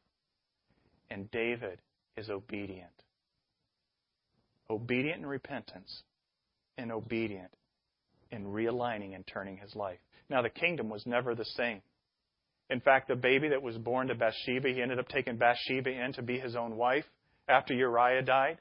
[1.11, 1.81] And David
[2.17, 2.91] is obedient.
[4.71, 6.03] Obedient in repentance
[6.79, 7.51] and obedient
[8.31, 9.99] in realigning and turning his life.
[10.29, 11.83] Now, the kingdom was never the same.
[12.71, 16.13] In fact, the baby that was born to Bathsheba, he ended up taking Bathsheba in
[16.13, 17.05] to be his own wife
[17.49, 18.59] after Uriah died.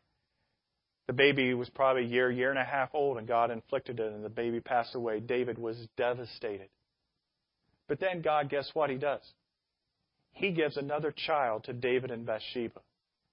[1.05, 4.11] The baby was probably a year, year and a half old, and God inflicted it,
[4.11, 5.19] and the baby passed away.
[5.19, 6.69] David was devastated.
[7.87, 9.21] But then God, guess what he does?
[10.39, 12.79] he gives another child to David and Bathsheba.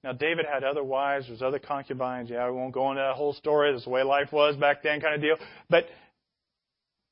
[0.07, 2.31] Now, David had other wives, there's other concubines.
[2.31, 3.73] Yeah, we won't go into that whole story.
[3.73, 5.35] That's the way life was back then, kind of deal.
[5.69, 5.87] But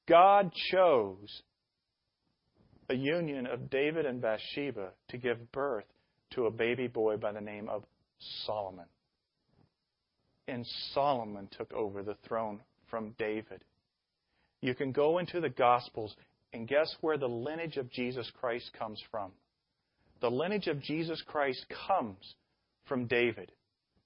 [0.09, 1.43] God chose
[2.89, 5.87] a union of David and Bathsheba to give birth
[6.35, 7.83] to a baby boy by the name of
[8.47, 8.87] Solomon.
[10.47, 13.65] And Solomon took over the throne from David.
[14.61, 16.15] You can go into the Gospels
[16.53, 19.33] and guess where the lineage of Jesus Christ comes from?
[20.21, 22.37] The lineage of Jesus Christ comes
[22.87, 23.53] from David,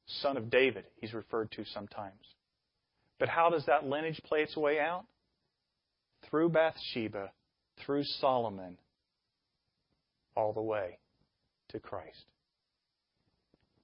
[0.07, 2.23] son of David, he's referred to sometimes.
[3.19, 5.05] But how does that lineage play its way out?
[6.29, 7.31] Through Bathsheba,
[7.85, 8.79] through Solomon,
[10.37, 10.99] all the way
[11.71, 12.25] to Christ.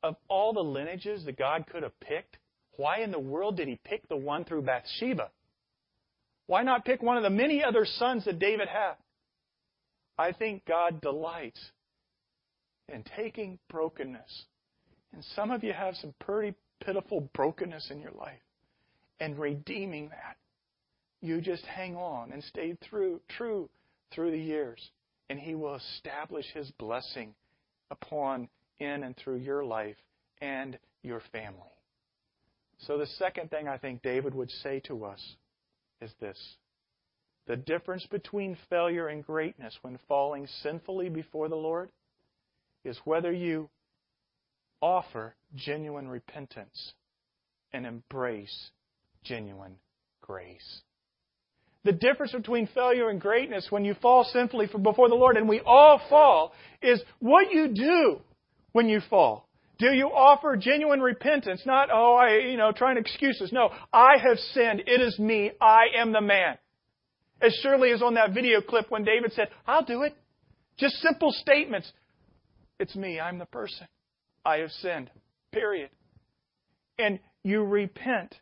[0.03, 2.37] Of all the lineages that God could have picked,
[2.77, 5.31] why in the world did he pick the one through Bathsheba?
[6.47, 8.95] Why not pick one of the many other sons that David had?
[10.19, 11.61] I think God delights
[12.93, 14.45] in taking brokenness.
[15.15, 18.41] And some of you have some pretty pitiful brokenness in your life
[19.21, 20.37] and redeeming that.
[21.21, 23.71] You just hang on and stay through, true
[24.13, 24.91] through the years,
[25.31, 27.35] and He will establish His blessing
[27.93, 28.49] upon,
[28.81, 29.97] in, and through your life
[30.41, 31.61] and your family.
[32.81, 35.37] So, the second thing I think David would say to us
[36.01, 36.39] is this
[37.47, 41.91] the difference between failure and greatness when falling sinfully before the Lord
[42.85, 43.71] is whether you
[44.85, 46.93] offer genuine repentance
[47.73, 48.71] and embrace
[49.25, 49.77] genuine
[50.21, 50.83] grace.
[51.85, 55.61] The difference between failure and greatness when you fall sinfully before the Lord, and we
[55.61, 58.21] all fall, is what you do
[58.73, 59.49] when you fall.
[59.79, 61.63] Do you offer genuine repentance?
[61.65, 63.53] Not, oh, I, you know, trying excuses.
[63.53, 64.83] No, I have sinned.
[64.87, 65.51] It is me.
[65.61, 66.59] I am the man.
[67.41, 70.15] As surely as on that video clip when David said, I'll do it.
[70.79, 71.91] Just simple statements.
[72.79, 73.19] It's me.
[73.19, 73.87] I'm the person.
[74.45, 75.11] I have sinned.
[75.53, 75.91] Period.
[76.99, 78.35] And you repent.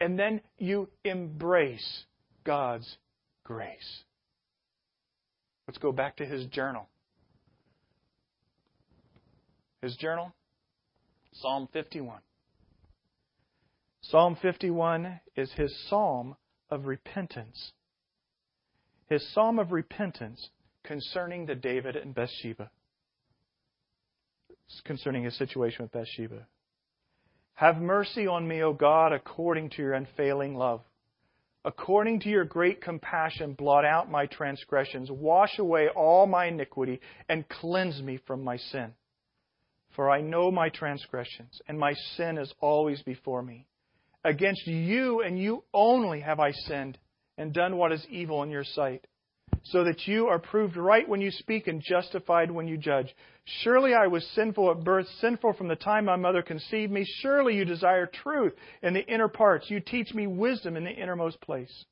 [0.00, 2.04] And then you embrace
[2.44, 2.98] God's
[3.44, 4.02] grace.
[5.66, 6.88] Let's go back to his journal.
[9.80, 10.32] His journal,
[11.32, 12.20] Psalm 51.
[14.02, 16.36] Psalm 51 is his psalm
[16.70, 17.72] of repentance.
[19.08, 20.50] His psalm of repentance
[20.82, 22.70] concerning the David and Bathsheba.
[24.84, 26.46] Concerning his situation with Bathsheba.
[27.54, 30.80] Have mercy on me, O God, according to your unfailing love.
[31.64, 37.48] According to your great compassion, blot out my transgressions, wash away all my iniquity, and
[37.48, 38.92] cleanse me from my sin.
[39.96, 43.66] For I know my transgressions, and my sin is always before me.
[44.24, 46.98] Against you and you only have I sinned,
[47.38, 49.06] and done what is evil in your sight,
[49.64, 53.14] so that you are proved right when you speak and justified when you judge.
[53.62, 57.06] Surely I was sinful at birth, sinful from the time my mother conceived me.
[57.22, 58.52] Surely you desire truth
[58.82, 59.70] in the inner parts.
[59.70, 61.84] You teach me wisdom in the innermost place.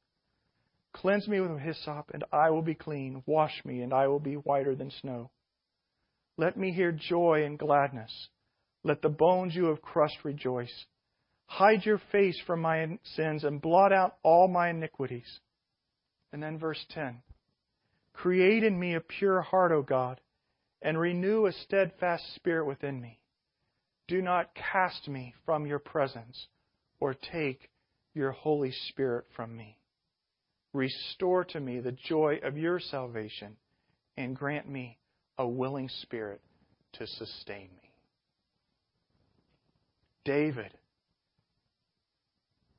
[0.92, 3.22] Cleanse me with hyssop, and I will be clean.
[3.24, 5.30] Wash me, and I will be whiter than snow.
[6.36, 8.28] Let me hear joy and gladness.
[8.84, 10.84] Let the bones you have crushed rejoice.
[11.46, 15.40] Hide your face from my sins and blot out all my iniquities.
[16.32, 17.22] And then verse 10
[18.12, 20.20] Create in me a pure heart, O God,
[20.80, 23.20] and renew a steadfast spirit within me.
[24.08, 26.48] Do not cast me from your presence
[27.00, 27.70] or take
[28.14, 29.78] your Holy Spirit from me.
[30.72, 33.56] Restore to me the joy of your salvation
[34.16, 34.98] and grant me
[35.38, 36.40] a willing spirit
[36.94, 37.90] to sustain me.
[40.24, 40.72] David,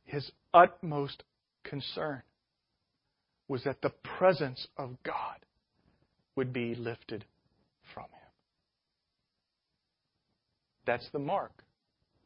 [0.03, 1.23] his utmost
[1.63, 2.21] concern
[3.47, 5.37] was that the presence of God
[6.35, 7.25] would be lifted
[7.93, 8.31] from him.
[10.85, 11.63] That's the mark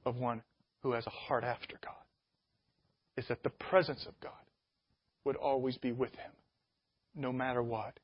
[0.05, 0.41] of one
[0.83, 1.93] who has a heart after God,
[3.17, 4.31] is that the presence of God
[5.25, 6.31] would always be with him,
[7.15, 7.99] no matter what,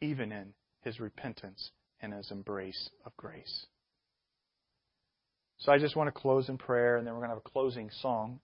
[0.00, 1.70] even in his repentance
[2.00, 3.66] and his embrace of grace.
[5.58, 7.50] So I just want to close in prayer, and then we're going to have a
[7.50, 8.40] closing song.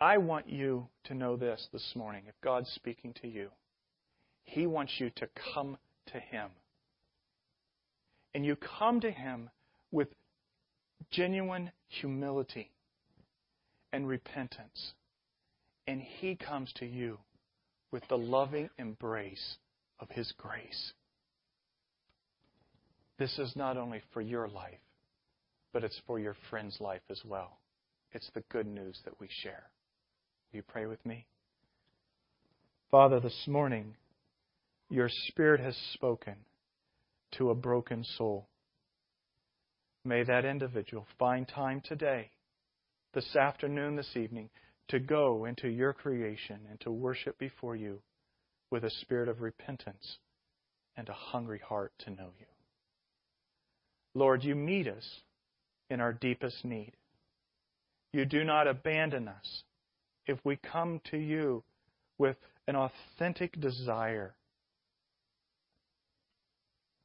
[0.00, 2.22] I want you to know this this morning.
[2.28, 3.48] If God's speaking to you,
[4.44, 5.76] He wants you to come
[6.12, 6.50] to Him.
[8.32, 9.50] And you come to Him
[9.90, 10.08] with
[11.10, 12.70] genuine humility
[13.92, 14.92] and repentance.
[15.88, 17.18] And He comes to you
[17.90, 19.56] with the loving embrace
[19.98, 20.92] of His grace.
[23.18, 24.78] This is not only for your life,
[25.72, 27.58] but it's for your friend's life as well.
[28.12, 29.64] It's the good news that we share.
[30.52, 31.26] You pray with me?
[32.90, 33.96] Father, this morning,
[34.88, 36.36] your Spirit has spoken
[37.32, 38.48] to a broken soul.
[40.06, 42.30] May that individual find time today,
[43.12, 44.48] this afternoon, this evening,
[44.88, 48.00] to go into your creation and to worship before you
[48.70, 50.16] with a spirit of repentance
[50.96, 52.46] and a hungry heart to know you.
[54.14, 55.20] Lord, you meet us
[55.90, 56.92] in our deepest need.
[58.12, 59.64] You do not abandon us
[60.28, 61.64] if we come to you
[62.18, 62.36] with
[62.68, 64.34] an authentic desire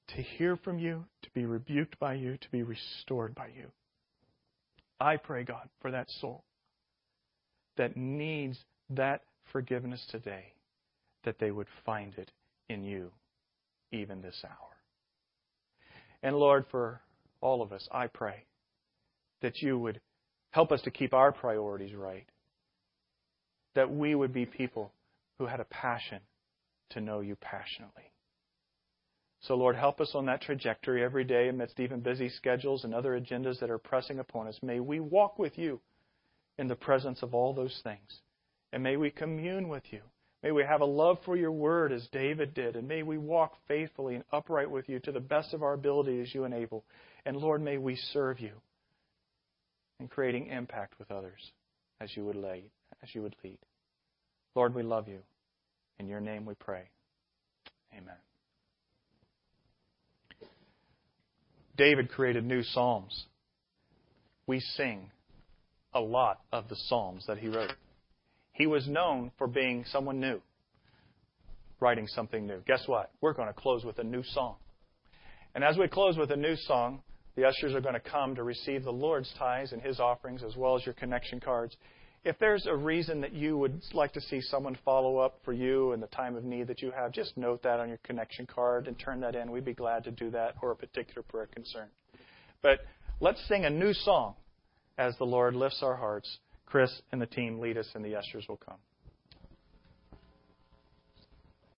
[0.09, 3.71] to hear from you, to be rebuked by you, to be restored by you.
[4.99, 6.43] I pray, God, for that soul
[7.77, 8.59] that needs
[8.91, 9.21] that
[9.51, 10.53] forgiveness today,
[11.23, 12.31] that they would find it
[12.69, 13.11] in you
[13.91, 14.77] even this hour.
[16.21, 17.01] And Lord, for
[17.41, 18.45] all of us, I pray
[19.41, 19.99] that you would
[20.51, 22.27] help us to keep our priorities right,
[23.75, 24.91] that we would be people
[25.37, 26.19] who had a passion
[26.91, 28.11] to know you passionately.
[29.41, 33.19] So, Lord, help us on that trajectory every day amidst even busy schedules and other
[33.19, 34.57] agendas that are pressing upon us.
[34.61, 35.81] May we walk with you
[36.57, 38.21] in the presence of all those things.
[38.71, 40.01] And may we commune with you.
[40.43, 42.75] May we have a love for your word as David did.
[42.75, 46.21] And may we walk faithfully and upright with you to the best of our ability
[46.21, 46.85] as you enable.
[47.25, 48.53] And Lord, may we serve you
[49.99, 51.51] in creating impact with others
[51.99, 52.69] as you would lead.
[53.03, 53.59] As you would lead.
[54.55, 55.19] Lord, we love you.
[55.99, 56.83] In your name we pray.
[57.93, 58.15] Amen.
[61.75, 63.25] David created new psalms.
[64.47, 65.11] We sing
[65.93, 67.73] a lot of the psalms that he wrote.
[68.53, 70.39] He was known for being someone new,
[71.79, 72.61] writing something new.
[72.65, 73.11] Guess what?
[73.21, 74.55] We're going to close with a new song.
[75.55, 77.01] And as we close with a new song,
[77.35, 80.55] the ushers are going to come to receive the Lord's tithes and his offerings as
[80.55, 81.75] well as your connection cards.
[82.25, 85.91] If there's a reason that you would like to see someone follow up for you
[85.91, 88.87] in the time of need that you have, just note that on your connection card
[88.87, 89.51] and turn that in.
[89.51, 91.89] We'd be glad to do that or a particular prayer concern.
[92.61, 92.79] But
[93.19, 94.35] let's sing a new song
[94.97, 96.37] as the Lord lifts our hearts.
[96.65, 98.77] Chris and the team lead us, and the ushers will come.